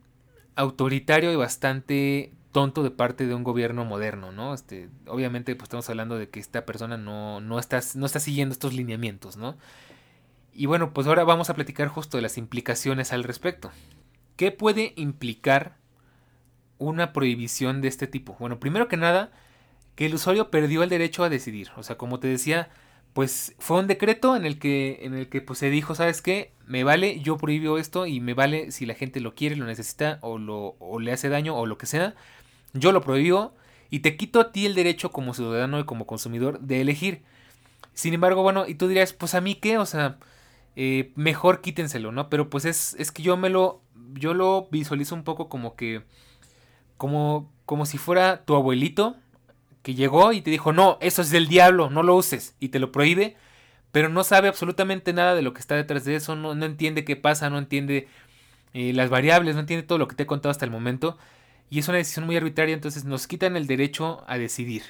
[0.57, 4.55] autoritario y bastante tonto de parte de un gobierno moderno, ¿no?
[4.55, 8.53] Este, obviamente, pues estamos hablando de que esta persona no, no, está, no está siguiendo
[8.53, 9.57] estos lineamientos, ¿no?
[10.53, 13.71] Y bueno, pues ahora vamos a platicar justo de las implicaciones al respecto.
[14.37, 15.77] ¿Qué puede implicar
[16.79, 18.37] una prohibición de este tipo?
[18.41, 19.31] Bueno, primero que nada,
[19.95, 21.71] que el usuario perdió el derecho a decidir.
[21.77, 22.71] O sea, como te decía,
[23.13, 26.53] pues fue un decreto en el que, en el que pues, se dijo, ¿sabes qué?
[26.67, 30.19] Me vale, yo prohíbo esto y me vale si la gente lo quiere, lo necesita
[30.23, 32.15] o, lo, o le hace daño o lo que sea
[32.73, 33.55] yo lo prohíbo
[33.91, 37.23] y te quito a ti el derecho como ciudadano y como consumidor de elegir.
[37.95, 40.19] Sin embargo, bueno, y tú dirías, pues a mí qué, o sea,
[40.77, 42.29] eh, mejor quítenselo, ¿no?
[42.29, 43.81] Pero pues es, es que yo me lo,
[44.15, 46.03] yo lo visualizo un poco como que,
[46.97, 49.17] como, como si fuera tu abuelito
[49.89, 52.79] que llegó y te dijo, no, eso es del diablo, no lo uses, y te
[52.79, 53.39] lo prohíbe,
[53.91, 57.07] pero no sabe absolutamente nada de lo que está detrás de eso, no, no entiende
[57.07, 58.07] qué pasa, no entiende
[58.75, 61.17] eh, las variables, no entiende todo lo que te he contado hasta el momento
[61.71, 64.83] y es una decisión muy arbitraria, entonces nos quitan el derecho a decidir.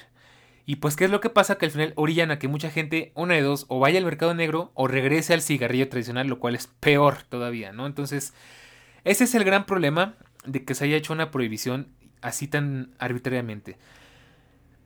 [0.65, 1.57] Y pues, ¿qué es lo que pasa?
[1.57, 4.33] Que al final orillan a que mucha gente, una de dos, o vaya al mercado
[4.33, 7.85] negro o regrese al cigarrillo tradicional, lo cual es peor todavía, ¿no?
[7.85, 8.33] Entonces,
[9.05, 11.87] ese es el gran problema de que se haya hecho una prohibición
[12.21, 13.77] así tan arbitrariamente.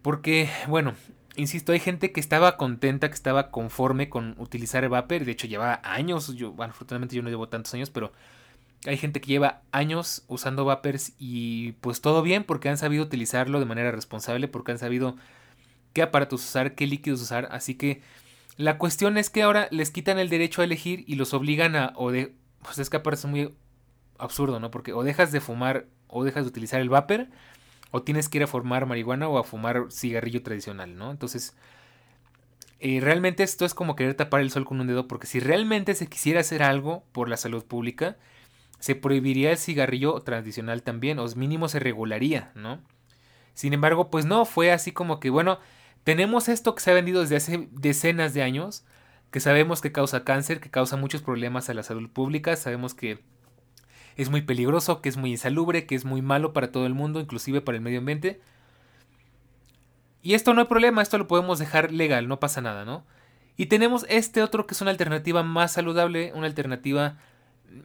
[0.03, 0.93] Porque, bueno,
[1.35, 5.25] insisto, hay gente que estaba contenta, que estaba conforme con utilizar vapor.
[5.25, 6.35] De hecho, lleva años.
[6.35, 8.11] Yo, bueno, afortunadamente yo no llevo tantos años, pero
[8.85, 13.59] hay gente que lleva años usando vapers y pues todo bien porque han sabido utilizarlo
[13.59, 15.15] de manera responsable, porque han sabido
[15.93, 17.47] qué aparatos usar, qué líquidos usar.
[17.51, 18.01] Así que
[18.57, 21.93] la cuestión es que ahora les quitan el derecho a elegir y los obligan a,
[21.95, 23.55] o de, pues es que parece muy
[24.17, 24.69] absurdo, ¿no?
[24.69, 27.27] Porque o dejas de fumar o dejas de utilizar el vapor
[27.95, 31.11] o tienes que ir a fumar marihuana o a fumar cigarrillo tradicional, ¿no?
[31.11, 31.55] Entonces,
[32.79, 35.93] eh, realmente esto es como querer tapar el sol con un dedo, porque si realmente
[35.93, 38.17] se quisiera hacer algo por la salud pública,
[38.79, 42.81] se prohibiría el cigarrillo tradicional también, o mínimo se regularía, ¿no?
[43.53, 45.59] Sin embargo, pues no, fue así como que, bueno,
[46.03, 48.85] tenemos esto que se ha vendido desde hace decenas de años,
[49.29, 53.19] que sabemos que causa cáncer, que causa muchos problemas a la salud pública, sabemos que
[54.17, 57.19] es muy peligroso, que es muy insalubre, que es muy malo para todo el mundo,
[57.19, 58.41] inclusive para el medio ambiente.
[60.21, 63.05] Y esto no hay problema, esto lo podemos dejar legal, no pasa nada, ¿no?
[63.57, 67.17] Y tenemos este otro que es una alternativa más saludable, una alternativa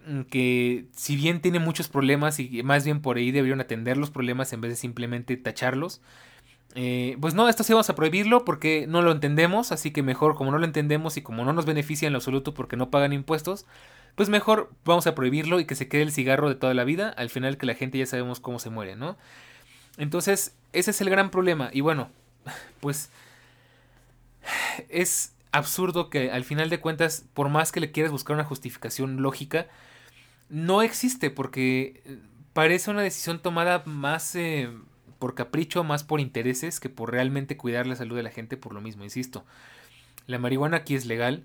[0.07, 4.11] mm, que si bien tiene muchos problemas y más bien por ahí deberían atender los
[4.11, 6.01] problemas en vez de simplemente tacharlos.
[6.75, 10.37] Eh, pues no, esto sí vamos a prohibirlo porque no lo entendemos, así que mejor
[10.37, 13.13] como no lo entendemos y como no nos beneficia en lo absoluto porque no pagan
[13.13, 13.67] impuestos,
[14.19, 17.09] pues mejor vamos a prohibirlo y que se quede el cigarro de toda la vida,
[17.11, 19.17] al final que la gente ya sabemos cómo se muere, ¿no?
[19.97, 21.71] Entonces, ese es el gran problema.
[21.73, 22.11] Y bueno,
[22.81, 23.11] pues
[24.89, 29.23] es absurdo que al final de cuentas, por más que le quieras buscar una justificación
[29.23, 29.69] lógica,
[30.49, 32.19] no existe porque eh,
[32.55, 34.69] parece una decisión tomada más eh,
[35.21, 38.75] por capricho, más por intereses que por realmente cuidar la salud de la gente por
[38.75, 39.47] lo mismo, insisto.
[40.27, 41.45] La marihuana aquí es legal,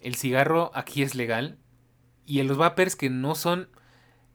[0.00, 1.58] el cigarro aquí es legal,
[2.28, 3.68] y los vapers que no son,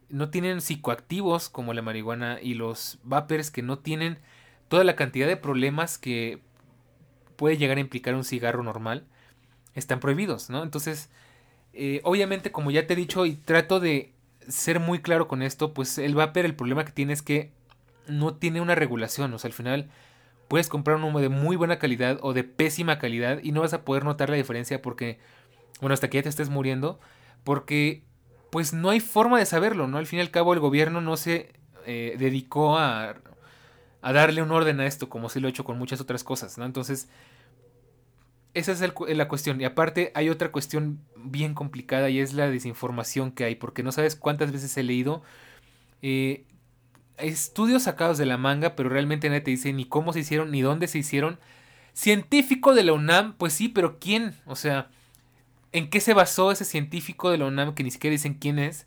[0.10, 4.18] no tienen psicoactivos como la marihuana y los vapers que no tienen
[4.68, 6.42] toda la cantidad de problemas que
[7.36, 9.06] puede llegar a implicar un cigarro normal,
[9.76, 10.64] están prohibidos, ¿no?
[10.64, 11.12] Entonces,
[11.74, 14.12] eh, obviamente, como ya te he dicho y trato de
[14.48, 17.52] ser muy claro con esto, pues el vapor, el problema que tiene es que
[18.08, 19.90] no tiene una regulación, o sea, al final
[20.48, 23.74] puedes comprar un humo de muy buena calidad o de pésima calidad y no vas
[23.74, 25.20] a poder notar la diferencia porque,
[25.80, 27.00] bueno, hasta que ya te estés muriendo,
[27.44, 28.04] porque
[28.52, 29.98] pues no hay forma de saberlo, ¿no?
[29.98, 31.54] Al fin y al cabo el gobierno no se
[31.86, 33.16] eh, dedicó a,
[34.02, 36.58] a, darle un orden a esto, como se lo ha hecho con muchas otras cosas,
[36.58, 36.66] ¿no?
[36.66, 37.10] Entonces,
[38.54, 39.60] esa es la cuestión.
[39.60, 43.92] Y aparte hay otra cuestión bien complicada y es la desinformación que hay, porque no
[43.92, 45.24] sabes cuántas veces he leído
[46.04, 46.46] eh,
[47.18, 50.62] estudios sacados de la manga, pero realmente nadie te dice ni cómo se hicieron, ni
[50.62, 51.40] dónde se hicieron.
[51.94, 54.36] Científico de la UNAM, pues sí, pero ¿quién?
[54.46, 54.90] O sea...
[55.74, 58.86] ¿En qué se basó ese científico de la UNAM que ni siquiera dicen quién es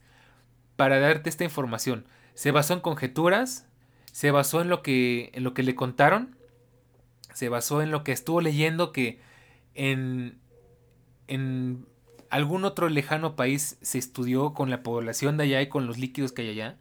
[0.76, 2.06] para darte esta información?
[2.34, 3.66] ¿Se basó en conjeturas?
[4.12, 6.36] ¿Se basó en lo que, en lo que le contaron?
[7.34, 9.20] ¿Se basó en lo que estuvo leyendo que
[9.74, 10.38] en,
[11.26, 11.86] en
[12.30, 16.32] algún otro lejano país se estudió con la población de allá y con los líquidos
[16.32, 16.76] que hay allá?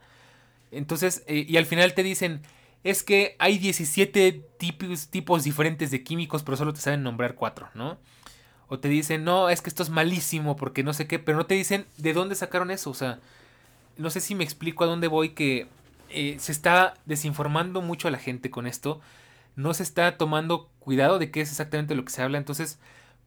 [0.70, 2.44] Entonces, eh, y al final te dicen,
[2.84, 7.70] es que hay 17 tipos, tipos diferentes de químicos, pero solo te saben nombrar 4,
[7.74, 7.98] ¿no?
[8.68, 11.46] O te dicen, no, es que esto es malísimo porque no sé qué, pero no
[11.46, 12.90] te dicen de dónde sacaron eso.
[12.90, 13.20] O sea,
[13.98, 15.68] no sé si me explico a dónde voy que
[16.10, 19.02] eh, se está desinformando mucho a la gente con esto.
[19.56, 22.38] No se está tomando cuidado de qué es exactamente lo que se habla.
[22.38, 22.80] Entonces,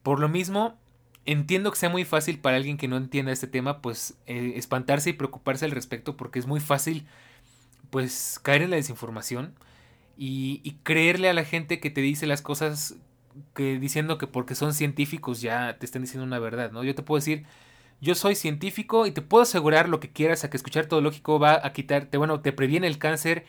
[0.03, 0.77] por lo mismo,
[1.25, 5.11] entiendo que sea muy fácil para alguien que no entienda este tema, pues eh, espantarse
[5.11, 7.07] y preocuparse al respecto porque es muy fácil,
[7.91, 9.55] pues, caer en la desinformación.
[10.21, 12.97] Y, y, creerle a la gente que te dice las cosas
[13.55, 16.85] que diciendo que porque son científicos ya te están diciendo una verdad, ¿no?
[16.85, 17.47] Yo te puedo decir,
[18.01, 21.39] yo soy científico y te puedo asegurar lo que quieras a que escuchar todo lógico
[21.39, 23.45] va a quitarte, bueno, te previene el cáncer,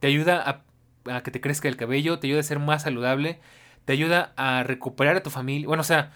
[0.00, 0.64] te ayuda
[1.06, 3.40] a, que te crezca el cabello, te ayuda a ser más saludable,
[3.84, 6.12] te ayuda a recuperar a tu familia, bueno, o sea,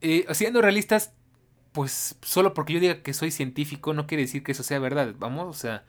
[0.00, 1.14] eh, siendo realistas,
[1.72, 5.14] pues solo porque yo diga que soy científico no quiere decir que eso sea verdad,
[5.18, 5.84] vamos, o sea,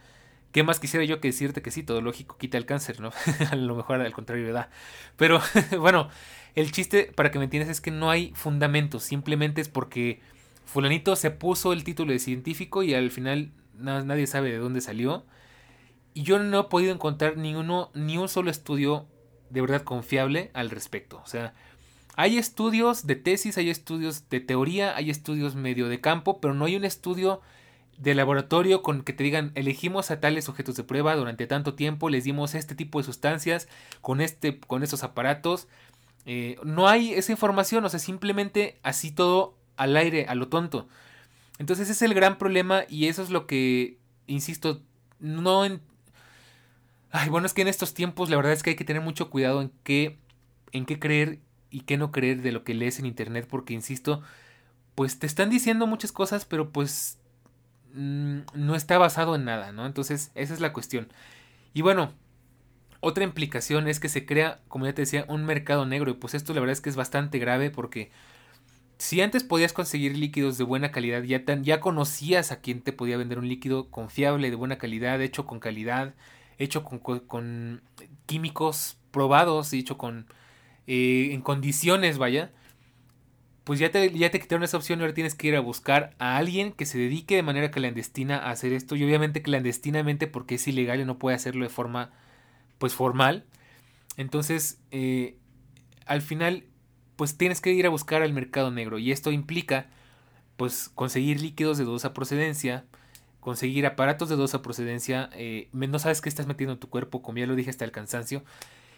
[0.54, 3.12] ¿Qué más quisiera yo que decirte que sí, todo lógico quita el cáncer, ¿no?
[3.52, 4.70] a lo mejor al contrario da.
[5.18, 5.42] Pero
[5.80, 6.10] bueno,
[6.54, 9.04] el chiste, para que me entiendas, es que no hay fundamentos.
[9.04, 10.22] Simplemente es porque
[10.66, 15.26] fulanito se puso el título de científico y al final nadie sabe de dónde salió.
[16.14, 19.08] Y yo no he podido encontrar ni, uno, ni un solo estudio
[19.50, 21.20] de verdad confiable al respecto.
[21.24, 21.56] O sea,
[22.16, 26.66] hay estudios de tesis, hay estudios de teoría, hay estudios medio de campo, pero no
[26.66, 27.42] hay un estudio
[27.98, 32.10] de laboratorio con que te digan elegimos a tales sujetos de prueba durante tanto tiempo,
[32.10, 33.68] les dimos este tipo de sustancias
[34.02, 35.68] con, este, con estos aparatos.
[36.26, 40.88] Eh, no hay esa información, o sea, simplemente así todo al aire, a lo tonto.
[41.60, 44.82] Entonces es el gran problema y eso es lo que, insisto,
[45.20, 45.64] no...
[47.12, 49.30] Ay, bueno, es que en estos tiempos la verdad es que hay que tener mucho
[49.30, 50.18] cuidado en qué,
[50.72, 54.22] en qué creer y qué no creer de lo que lees en internet, porque insisto,
[54.96, 57.20] pues te están diciendo muchas cosas, pero pues
[57.94, 59.86] mm, no está basado en nada, ¿no?
[59.86, 61.08] Entonces, esa es la cuestión.
[61.74, 62.14] Y bueno,
[63.00, 66.12] otra implicación es que se crea, como ya te decía, un mercado negro.
[66.12, 68.12] Y pues esto la verdad es que es bastante grave porque
[68.98, 73.18] si antes podías conseguir líquidos de buena calidad, ya, ya conocías a quien te podía
[73.18, 76.14] vender un líquido confiable, de buena calidad, hecho con calidad,
[76.58, 77.82] hecho con,
[78.26, 80.28] químicos probados hecho con
[80.88, 82.52] eh, en condiciones, vaya.
[83.64, 86.36] Pues ya te, ya te quitaron esa opción ahora tienes que ir a buscar a
[86.38, 88.96] alguien que se dedique de manera clandestina a hacer esto.
[88.96, 92.12] Y obviamente clandestinamente porque es ilegal y no puede hacerlo de forma
[92.78, 93.46] pues formal.
[94.18, 95.38] Entonces, eh,
[96.06, 96.66] al final,
[97.16, 99.00] pues tienes que ir a buscar al mercado negro.
[99.00, 99.88] Y esto implica,
[100.58, 102.86] pues, conseguir líquidos de dudosa procedencia,
[103.40, 107.38] conseguir aparatos de dudosa procedencia, eh, no sabes qué estás metiendo en tu cuerpo, como
[107.40, 108.44] ya lo dije hasta el cansancio.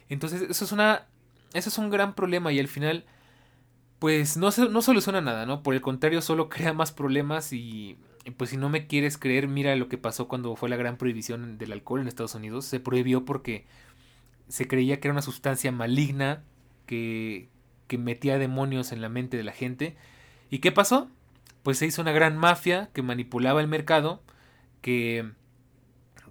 [0.08, 1.06] Entonces, eso es una,
[1.52, 3.04] eso es un gran problema y al final,
[3.98, 5.62] pues, no, no soluciona nada, ¿no?
[5.62, 7.98] Por el contrario, solo crea más problemas y
[8.36, 11.58] pues si no me quieres creer, mira lo que pasó cuando fue la gran prohibición
[11.58, 12.64] del alcohol en Estados Unidos.
[12.64, 13.66] Se prohibió porque
[14.48, 16.42] se creía que era una sustancia maligna
[16.86, 17.48] que,
[17.86, 19.96] que metía demonios en la mente de la gente.
[20.50, 21.08] ¿Y qué pasó?
[21.62, 24.22] Pues se hizo una gran mafia que manipulaba el mercado,
[24.80, 25.30] que,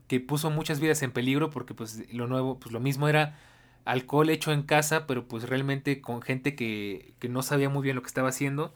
[0.07, 3.39] que puso muchas vidas en peligro porque pues lo nuevo, pues lo mismo era
[3.85, 7.95] alcohol hecho en casa, pero pues realmente con gente que, que no sabía muy bien
[7.95, 8.73] lo que estaba haciendo.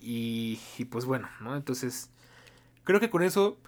[0.00, 1.56] Y, y, pues bueno, ¿no?
[1.56, 2.10] Entonces,
[2.86, 3.58] Creo que con eso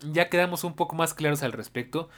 [0.00, 2.08] ya quedamos un poco más claros al respecto.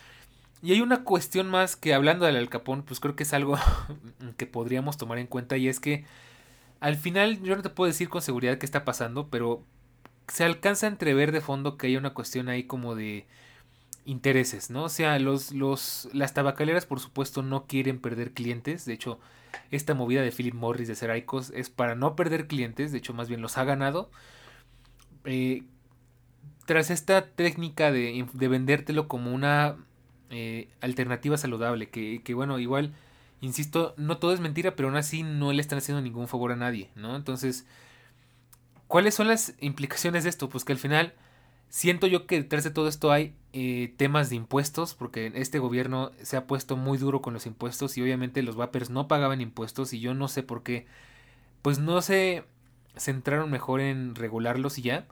[0.63, 3.59] Y hay una cuestión más que hablando del alcapón, pues creo que es algo
[4.39, 6.05] que podríamos tomar en cuenta y es que
[6.79, 9.65] al final yo no te puedo decir con seguridad qué está pasando, pero
[10.29, 13.27] se alcanza a entrever de fondo que hay una cuestión ahí como de
[14.05, 14.85] intereses, ¿no?
[14.85, 19.19] O sea, los, los, las tabacaleras por supuesto no quieren perder clientes, de hecho
[19.71, 23.29] esta movida de Philip Morris de Ceraicos es para no perder clientes, de hecho más
[23.29, 24.11] bien los ha ganado.
[25.25, 25.63] Eh,
[26.67, 29.77] tras esta técnica de, de vendértelo como una
[30.31, 32.95] eh, alternativa saludable, que, que, bueno, igual,
[33.41, 36.57] insisto, no todo es mentira, pero aún así no le están haciendo ningún favor a
[36.57, 37.17] nadie, ¿no?
[37.17, 37.67] Entonces,
[38.89, 40.49] ¿cuáles son las implicaciones de esto?
[40.49, 41.15] Pues que al final
[41.69, 46.13] siento yo que detrás de todo esto hay eh, temas de impuestos, porque este gobierno
[46.23, 49.93] se ha puesto muy duro con los impuestos y obviamente los vapers no pagaban impuestos
[49.93, 50.87] y yo no sé por qué,
[51.63, 52.45] pues no se
[52.97, 55.07] centraron mejor en regularlos y ya.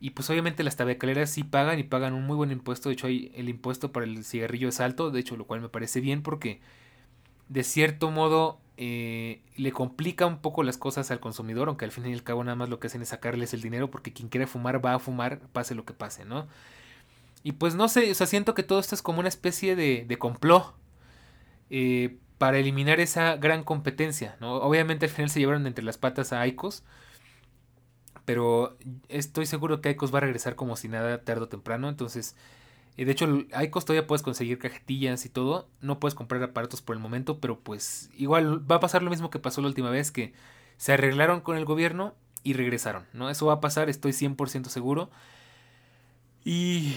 [0.00, 2.88] Y pues obviamente las tabacaleras sí pagan y pagan un muy buen impuesto.
[2.88, 5.10] De hecho, el impuesto para el cigarrillo es alto.
[5.10, 6.60] De hecho, lo cual me parece bien porque
[7.48, 11.68] de cierto modo eh, le complica un poco las cosas al consumidor.
[11.68, 13.90] Aunque al fin y al cabo nada más lo que hacen es sacarles el dinero
[13.90, 16.46] porque quien quiere fumar va a fumar, pase lo que pase, ¿no?
[17.42, 20.04] Y pues no sé, o sea, siento que todo esto es como una especie de,
[20.06, 20.74] de complot
[21.70, 24.56] eh, para eliminar esa gran competencia, ¿no?
[24.56, 26.84] Obviamente al final se llevaron entre las patas a Icos
[28.26, 28.76] pero
[29.08, 31.88] estoy seguro que Icos va a regresar como si nada tarde o temprano.
[31.88, 32.34] Entonces,
[33.04, 33.26] de hecho,
[33.62, 35.68] Icos todavía puedes conseguir cajetillas y todo.
[35.80, 39.30] No puedes comprar aparatos por el momento, pero pues igual va a pasar lo mismo
[39.30, 40.32] que pasó la última vez, que
[40.78, 43.28] se arreglaron con el gobierno y regresaron, ¿no?
[43.28, 45.10] Eso va a pasar, estoy 100% seguro.
[46.44, 46.96] Y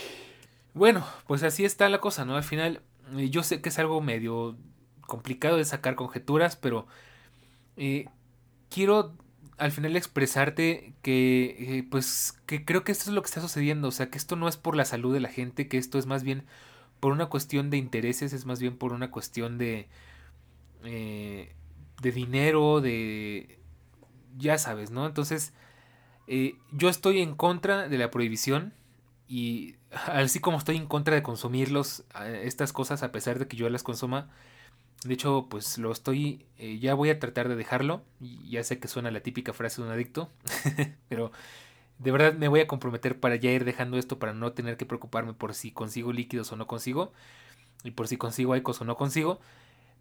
[0.74, 2.36] bueno, pues así está la cosa, ¿no?
[2.38, 2.82] Al final,
[3.18, 4.56] eh, yo sé que es algo medio
[5.02, 6.88] complicado de sacar conjeturas, pero
[7.76, 8.06] eh,
[8.70, 9.16] quiero
[9.60, 13.90] al final expresarte que eh, pues que creo que esto es lo que está sucediendo,
[13.90, 16.06] o sea, que esto no es por la salud de la gente, que esto es
[16.06, 16.46] más bien
[17.00, 19.88] por una cuestión de intereses, es más bien por una cuestión de
[20.84, 21.54] eh,
[22.02, 23.60] de dinero, de
[24.38, 25.06] ya sabes, ¿no?
[25.06, 25.54] Entonces
[26.28, 28.74] eh, yo estoy en contra de la prohibición
[29.28, 29.76] y
[30.08, 32.06] así como estoy en contra de consumirlos
[32.44, 34.30] estas cosas a pesar de que yo las consuma
[35.04, 38.04] de hecho, pues lo estoy, eh, ya voy a tratar de dejarlo.
[38.50, 40.30] Ya sé que suena la típica frase de un adicto,
[41.10, 41.32] pero
[42.00, 44.86] de verdad me voy a comprometer para ya ir dejando esto para no tener que
[44.86, 47.14] preocuparme por si consigo líquidos o no consigo.
[47.84, 49.40] Y por si consigo icos o no consigo.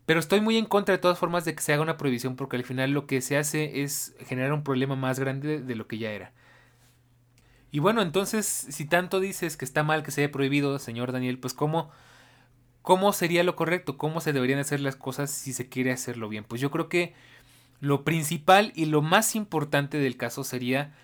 [0.06, 2.56] Pero estoy muy en contra de todas formas de que se haga una prohibición porque
[2.56, 5.98] al final lo que se hace es generar un problema más grande de lo que
[5.98, 6.32] ya era.
[7.70, 11.38] Y bueno, entonces, si tanto dices que está mal que se haya prohibido, señor Daniel,
[11.38, 11.90] pues cómo
[12.82, 13.98] ¿Cómo sería lo correcto?
[13.98, 16.44] ¿Cómo se deberían hacer las cosas si se quiere hacerlo bien?
[16.44, 17.14] Pues yo creo que
[17.80, 20.94] lo principal y lo más importante del caso sería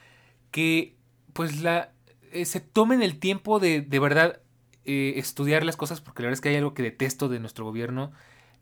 [0.51, 0.97] que
[1.33, 1.93] pues la
[2.33, 4.41] eh, se tomen el tiempo de de verdad
[4.85, 7.64] eh, estudiar las cosas porque la verdad es que hay algo que detesto de nuestro
[7.64, 8.12] gobierno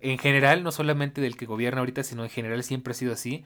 [0.03, 3.45] en general, no solamente del que gobierna ahorita, sino en general siempre ha sido así,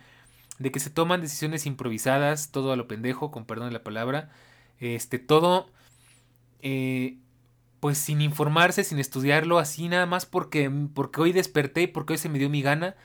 [0.59, 4.31] de que se toman decisiones improvisadas, todo a lo pendejo, con perdón de la palabra,
[4.81, 5.71] este, todo
[6.63, 7.19] eh,
[7.81, 12.19] pues sin informarse, sin estudiarlo, así nada más porque, porque hoy desperté y porque hoy
[12.19, 12.97] se me dio mi gana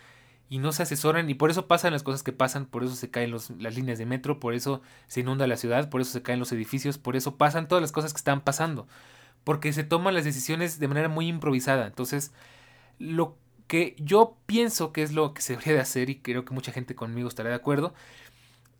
[0.50, 3.10] y no se asesoran y por eso pasan las cosas que pasan, por eso se
[3.10, 6.40] caen las líneas de metro, por eso se inunda la ciudad, por eso se caen
[6.40, 8.88] los edificios, por eso pasan todas las cosas que están pasando,
[9.44, 11.88] porque se toman las decisiones de manera muy improvisada.
[11.88, 12.34] Entonces,
[13.00, 16.54] lo que yo pienso que es lo que se debería de hacer y creo que
[16.54, 17.94] mucha gente conmigo estará de acuerdo,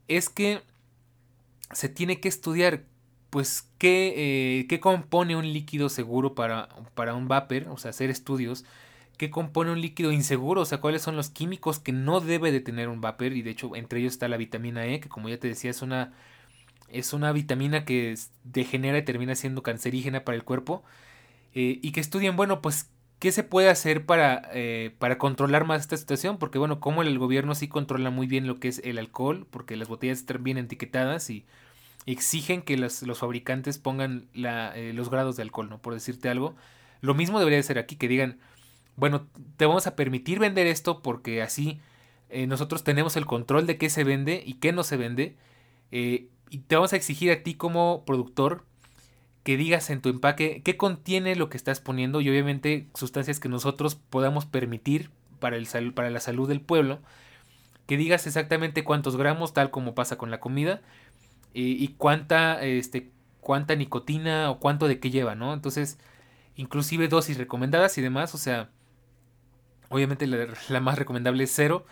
[0.10, 0.64] es que
[1.72, 2.84] se tiene que estudiar
[3.32, 4.14] pues qué,
[4.60, 8.66] eh, qué compone un líquido seguro para, para un vapor, o sea, hacer estudios.
[9.18, 12.60] Qué compone un líquido inseguro, o sea, cuáles son los químicos que no debe de
[12.62, 15.40] tener un vapor y de hecho entre ellos está la vitamina E, que como ya
[15.40, 16.14] te decía es una
[16.90, 20.84] es una vitamina que degenera y termina siendo cancerígena para el cuerpo.
[21.54, 25.82] Eh, y que estudien, bueno, pues qué se puede hacer para, eh, para controlar más
[25.82, 28.98] esta situación, porque bueno, como el gobierno sí controla muy bien lo que es el
[28.98, 31.46] alcohol, porque las botellas están bien etiquetadas y
[32.06, 35.82] exigen que los, fabricantes pongan eh, los grados de alcohol, ¿no?
[35.82, 36.56] Por decirte algo.
[37.02, 38.40] Lo mismo debería de ser aquí, que digan,
[38.96, 39.28] bueno,
[39.58, 41.80] te vamos a permitir vender esto porque así
[42.30, 45.36] eh, nosotros tenemos el control de qué se vende y qué no se vende.
[45.92, 48.66] Eh, y te vamos a exigir a ti como productor
[49.44, 53.50] que digas en tu empaque qué contiene lo que estás poniendo y obviamente sustancias que
[53.50, 57.00] nosotros podamos permitir para, el para la salud del pueblo.
[57.88, 60.82] Que digas exactamente cuántos gramos, tal como pasa con la comida,
[61.54, 65.54] y, cuánta, este, cuánta nicotina o cuánto de qué lleva, ¿no?
[65.54, 66.00] Entonces,
[66.56, 68.70] inclusive dosis recomendadas y demás, o sea,
[69.90, 71.86] obviamente la, más recomendable es cero,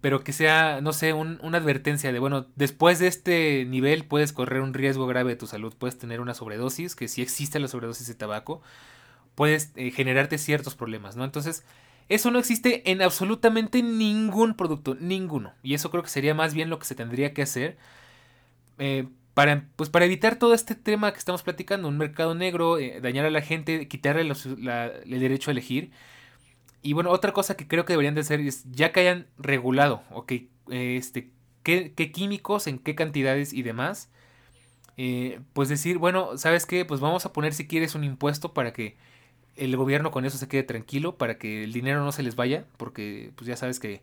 [0.00, 4.60] pero que sea, no sé, una advertencia de, bueno, después de este nivel puedes correr
[4.60, 8.06] un riesgo grave de tu salud, puedes tener una sobredosis, que si existe la sobredosis
[8.06, 8.60] de tabaco,
[9.34, 11.24] puedes eh, generarte ciertos problemas, ¿no?
[11.24, 11.64] Entonces,
[12.08, 15.54] eso no existe en absolutamente ningún producto, ninguno.
[15.62, 17.76] Y eso creo que sería más bien lo que se tendría que hacer
[18.78, 23.00] eh, para, pues para evitar todo este tema que estamos platicando, un mercado negro, eh,
[23.00, 25.90] dañar a la gente, quitarle el derecho a elegir
[26.86, 30.04] y bueno, otra cosa que creo que deberían de hacer es, ya que hayan regulado,
[30.12, 30.34] ok,
[30.70, 31.32] este,
[31.64, 34.08] qué, químicos, en qué cantidades y demás,
[34.96, 36.84] eh, pues decir, bueno, ¿sabes qué?
[36.84, 38.96] Pues vamos a poner si quieres un impuesto para que
[39.56, 42.66] el gobierno con eso se quede tranquilo, para que el dinero no se les vaya,
[42.76, 44.02] porque pues ya sabes que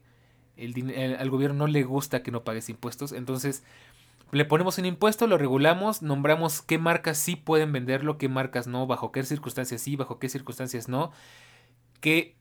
[0.57, 3.63] el, al gobierno no le gusta que no pagues impuestos, entonces
[4.34, 8.88] le ponemos un impuesto, lo regulamos, nombramos qué marcas sí pueden venderlo, qué marcas no,
[8.88, 11.11] bajo qué circunstancias sí, bajo qué circunstancias no,
[12.01, 12.36] que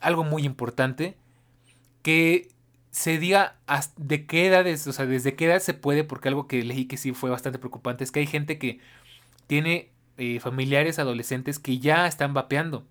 [0.00, 1.16] algo muy importante,
[2.02, 2.48] que
[2.90, 3.56] se diga
[3.96, 6.96] de qué edades, o sea, desde qué edad se puede, porque algo que leí que
[6.96, 8.80] sí fue bastante preocupante es que hay gente que
[9.46, 12.84] tiene eh, familiares adolescentes que ya están vapeando.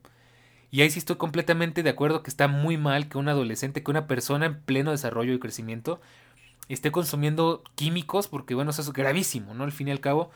[0.71, 3.91] Y ahí sí estoy completamente de acuerdo que está muy mal que un adolescente, que
[3.91, 5.99] una persona en pleno desarrollo y crecimiento
[6.70, 9.63] esté consumiendo químicos, porque bueno, eso es gravísimo, ¿no?
[9.63, 10.32] Al fin y al cabo,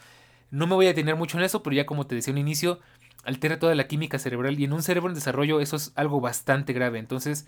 [0.51, 2.79] no me voy a detener mucho en eso, pero ya como te decía un inicio,
[3.23, 6.73] altera toda la química cerebral y en un cerebro en desarrollo eso es algo bastante
[6.73, 6.99] grave.
[6.99, 7.47] Entonces,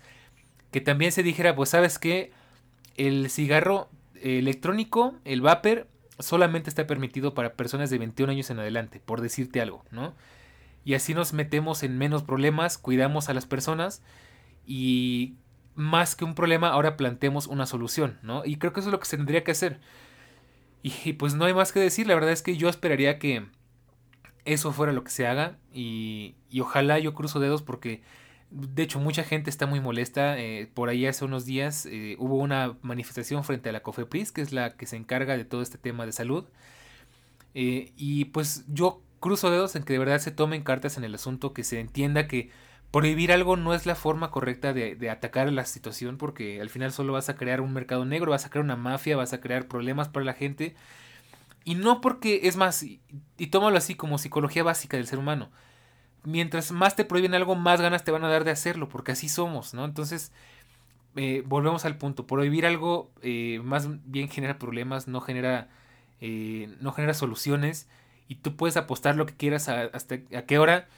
[0.70, 2.32] que también se dijera, pues sabes que
[2.96, 3.88] el cigarro
[4.22, 5.86] electrónico, el vapor,
[6.18, 10.14] solamente está permitido para personas de 21 años en adelante, por decirte algo, ¿no?
[10.84, 14.02] Y así nos metemos en menos problemas, cuidamos a las personas
[14.66, 15.34] y
[15.76, 18.44] más que un problema, ahora planteemos una solución, ¿no?
[18.44, 19.80] Y creo que eso es lo que se tendría que hacer.
[20.82, 23.46] Y, pues no hay más que decir, la verdad es que yo esperaría que
[24.44, 28.02] eso fuera lo que se haga y, y ojalá yo cruzo dedos porque
[28.50, 30.38] de hecho mucha gente está muy molesta.
[30.38, 34.40] Eh, por ahí hace unos días eh, hubo una manifestación frente a la COFEPRIS, que
[34.40, 36.44] es la que se encarga de todo este tema de salud.
[37.54, 41.14] Eh, y pues yo cruzo dedos en que de verdad se tomen cartas en el
[41.14, 42.50] asunto, que se entienda que
[42.96, 47.12] prohibir algo no es la forma correcta de, atacar la situación porque al final solo
[47.12, 50.08] vas a crear un mercado negro, vas a crear una mafia, vas a crear problemas
[50.08, 50.74] para la gente
[51.62, 53.00] y no porque, es más, y,
[53.50, 55.50] tómalo así como psicología básica del ser humano.
[56.24, 59.28] Mientras más te prohíben algo, más ganas te van a dar de hacerlo, porque así
[59.28, 59.84] somos, ¿no?
[59.84, 60.32] Entonces,
[61.16, 62.26] eh, volvemos al punto.
[62.26, 65.68] Prohibir algo eh, más bien genera problemas, no genera,
[66.22, 67.88] eh, no genera soluciones.
[68.26, 70.88] Y tú puedes apostar lo que quieras hasta a qué hora.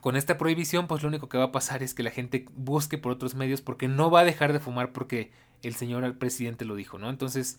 [0.00, 2.98] Con esta prohibición, pues lo único que va a pasar es que la gente busque
[2.98, 5.30] por otros medios porque no va a dejar de fumar porque
[5.62, 7.10] el señor presidente lo dijo, ¿no?
[7.10, 7.58] Entonces,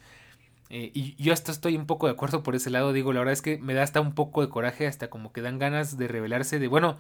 [0.70, 2.94] eh, y yo hasta estoy un poco de acuerdo por ese lado.
[2.94, 5.42] Digo, la verdad es que me da hasta un poco de coraje, hasta como que
[5.42, 6.98] dan ganas de revelarse de, bueno,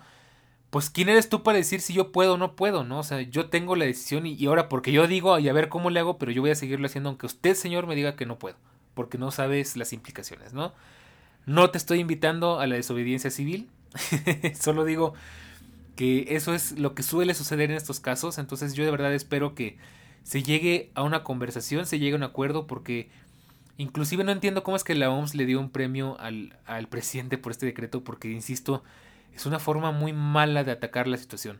[0.69, 2.99] pues quién eres tú para decir si yo puedo o no puedo, ¿no?
[2.99, 5.89] O sea, yo tengo la decisión y, ahora porque yo digo y a ver cómo
[5.89, 8.37] le hago, pero yo voy a seguirlo haciendo aunque usted, señor, me diga que no
[8.39, 8.57] puedo,
[8.93, 10.73] porque no sabes las implicaciones, ¿no?
[11.45, 13.69] No te estoy invitando a la desobediencia civil,
[14.59, 15.13] solo digo
[15.95, 19.55] que eso es lo que suele suceder en estos casos, entonces yo de verdad espero
[19.55, 19.77] que
[20.23, 23.09] se llegue a una conversación, se llegue a un acuerdo, porque
[23.77, 27.37] Inclusive no entiendo cómo es que la OMS le dio un premio al, al presidente
[27.37, 28.83] por este decreto porque, insisto,
[29.35, 31.59] es una forma muy mala de atacar la situación.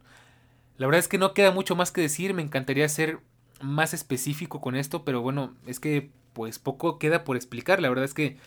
[0.78, 3.20] La verdad es que no queda mucho más que decir, me encantaría ser
[3.62, 7.82] más específico con esto, pero bueno, es que pues poco queda por explicar.
[7.82, 8.38] La verdad es que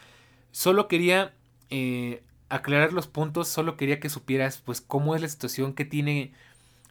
[0.50, 1.32] solo quería
[1.70, 6.32] eh, aclarar los puntos, solo quería que supieras pues cómo es la situación, qué tiene,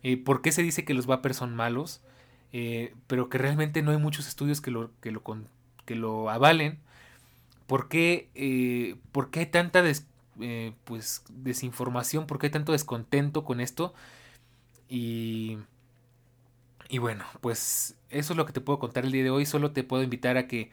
[0.03, 2.01] eh, por qué se dice que los vapers son malos,
[2.53, 6.79] eh, pero que realmente no hay muchos estudios que lo, que lo, avalen.
[7.67, 9.83] ¿Por qué, por qué hay tanta
[10.85, 12.25] pues, desinformación?
[12.25, 13.93] ¿Por qué hay tanto descontento con esto?
[14.89, 15.59] Y
[16.89, 19.45] y bueno, pues eso es lo que te puedo contar el día de hoy.
[19.45, 20.71] Solo te puedo invitar a que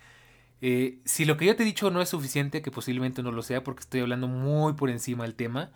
[0.61, 3.43] eh, si lo que yo te he dicho no es suficiente, que posiblemente no lo
[3.43, 5.71] sea porque estoy hablando muy por encima del tema,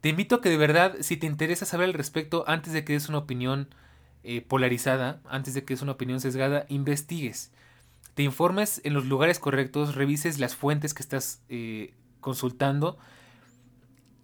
[0.00, 2.92] te invito a que de verdad, si te interesa saber al respecto, antes de que
[2.92, 3.74] des una opinión
[4.22, 7.52] eh, polarizada, antes de que des una opinión sesgada, investigues.
[8.14, 12.98] Te informes en los lugares correctos, revises las fuentes que estás eh, consultando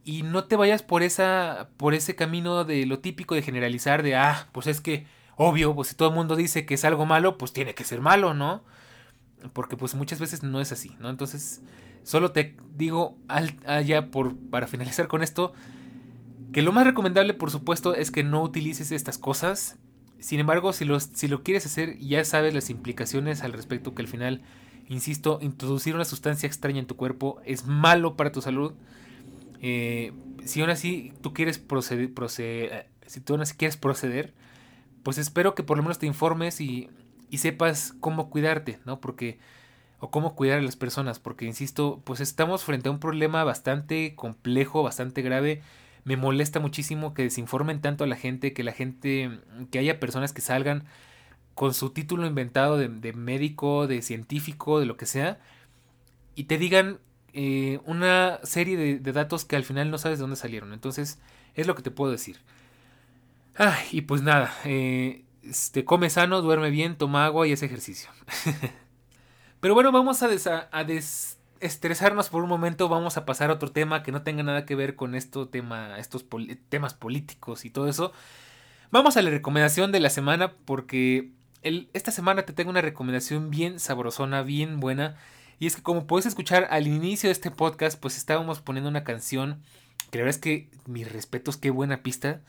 [0.04, 4.16] y no te vayas por esa por ese camino de lo típico de generalizar de
[4.16, 5.06] ah pues es que
[5.42, 8.02] obvio, pues si todo el mundo dice que es algo malo, pues tiene que ser
[8.02, 8.62] malo, ¿no?
[9.52, 11.08] Porque pues muchas veces no es así, ¿no?
[11.10, 11.62] Entonces,
[12.02, 15.52] solo te digo allá por, para finalizar con esto,
[16.52, 19.78] que lo más recomendable, por supuesto, es que no utilices estas cosas.
[20.18, 24.08] Sin embargo, si, si lo quieres hacer, ya sabes las implicaciones al respecto, que al
[24.08, 24.42] final,
[24.88, 28.72] insisto, introducir una sustancia extraña en tu cuerpo es malo para tu salud.
[29.62, 30.12] Eh,
[30.44, 34.32] si aún así tú quieres proceder, proceder si tú aún así quieres proceder,
[35.02, 36.88] pues espero que por lo menos te informes y,
[37.30, 39.00] y sepas cómo cuidarte, ¿no?
[39.00, 39.38] Porque
[40.00, 44.14] o cómo cuidar a las personas, porque insisto, pues estamos frente a un problema bastante
[44.14, 45.62] complejo, bastante grave.
[46.04, 50.32] Me molesta muchísimo que desinformen tanto a la gente, que la gente, que haya personas
[50.32, 50.84] que salgan
[51.54, 55.38] con su título inventado de, médico, de científico, de lo que sea,
[56.34, 56.98] y te digan
[57.34, 60.72] eh, una serie de, de, datos que al final no sabes de dónde salieron.
[60.72, 61.18] Entonces,
[61.54, 62.38] es lo que te puedo decir.
[63.56, 68.10] Ay, y pues nada, eh, este, come sano, duerme bien, toma agua y hace ejercicio.
[69.60, 70.28] Pero bueno, vamos a,
[70.84, 74.74] desestresarnos por un momento, vamos a pasar a otro tema que no tenga nada que
[74.74, 76.24] ver con esto, tema, estos
[76.68, 78.12] temas políticos y todo eso.
[78.90, 81.30] Vamos a la recomendación de la semana porque
[81.62, 85.16] esta semana te tengo una recomendación bien sabrosona, bien buena.
[85.58, 89.04] Y es que como puedes escuchar al inicio de este podcast, pues estábamos poniendo una
[89.04, 89.62] canción
[90.10, 92.40] que la verdad es que mis respetos, qué buena pista.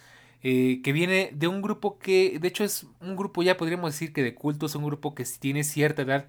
[0.43, 4.11] Eh, que viene de un grupo que, de hecho, es un grupo ya podríamos decir
[4.11, 6.27] que de culto, es un grupo que tiene cierta edad,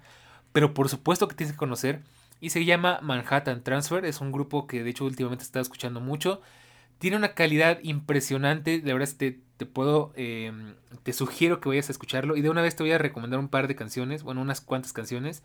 [0.51, 2.01] pero por supuesto que tienes que conocer,
[2.39, 6.41] y se llama Manhattan Transfer, es un grupo que de hecho últimamente está escuchando mucho,
[6.99, 11.91] tiene una calidad impresionante, de verdad te, te puedo, em, te sugiero que vayas a
[11.93, 14.61] escucharlo, y de una vez te voy a recomendar un par de canciones, bueno, unas
[14.61, 15.43] cuantas canciones.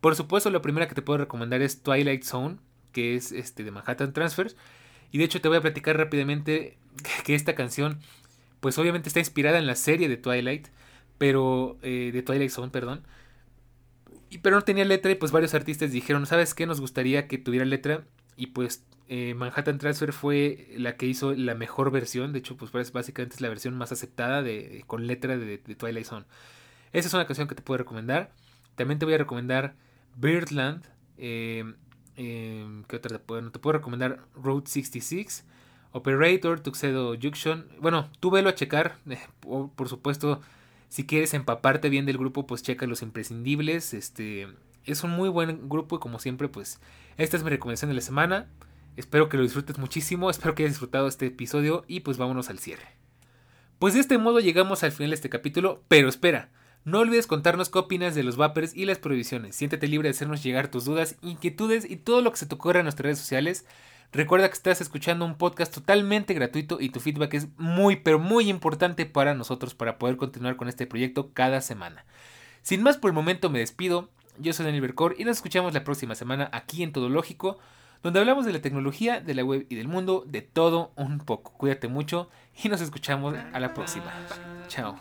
[0.00, 2.56] Por supuesto, la primera que te puedo recomendar es Twilight Zone,
[2.92, 4.54] que es este de Manhattan Transfer.
[5.10, 6.78] Y de hecho te voy a platicar rápidamente
[7.24, 8.00] que esta canción,
[8.60, 10.68] pues obviamente está inspirada en la serie de Twilight,
[11.18, 13.02] pero eh, de Twilight Zone, perdón.
[14.30, 16.66] Y, pero no tenía letra y pues varios artistas dijeron, ¿sabes qué?
[16.66, 18.04] Nos gustaría que tuviera letra.
[18.36, 22.32] Y pues eh, Manhattan Transfer fue la que hizo la mejor versión.
[22.32, 26.26] De hecho, pues básicamente es la versión más aceptada de, con letra de, Twilight Zone.
[26.92, 28.32] Esa es una canción que te puedo recomendar.
[28.76, 29.74] También te voy a recomendar
[30.16, 30.84] Birdland.
[31.16, 31.64] Eh,
[32.16, 33.50] ¿Qué otra te puedo?
[33.50, 35.44] Te puedo recomendar Road 66.
[35.92, 37.66] Operator, Tuxedo Junction.
[37.80, 38.96] Bueno, tú velo a checar.
[39.10, 39.18] Eh,
[39.74, 40.40] por supuesto,
[40.88, 43.94] si quieres empaparte bien del grupo, pues checa los imprescindibles.
[43.94, 44.48] Este
[44.84, 46.80] es un muy buen grupo y como siempre, pues
[47.16, 48.48] esta es mi recomendación de la semana.
[48.96, 52.58] Espero que lo disfrutes muchísimo, espero que hayas disfrutado este episodio y pues vámonos al
[52.58, 52.96] cierre.
[53.78, 56.50] Pues de este modo llegamos al final de este capítulo, pero espera,
[56.84, 59.54] no olvides contarnos qué opinas de los vapers y las prohibiciones.
[59.54, 62.80] Siéntete libre de hacernos llegar tus dudas, inquietudes y todo lo que se te ocurra
[62.80, 63.66] en nuestras redes sociales.
[64.10, 68.48] Recuerda que estás escuchando un podcast totalmente gratuito y tu feedback es muy pero muy
[68.48, 72.06] importante para nosotros para poder continuar con este proyecto cada semana.
[72.62, 75.84] Sin más por el momento me despido, yo soy Daniel Bercor y nos escuchamos la
[75.84, 77.58] próxima semana aquí en Todo Lógico,
[78.02, 81.52] donde hablamos de la tecnología, de la web y del mundo, de todo un poco.
[81.52, 82.28] Cuídate mucho
[82.62, 84.12] y nos escuchamos a la próxima.
[84.68, 84.98] Chao.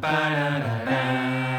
[0.00, 1.51] Bye.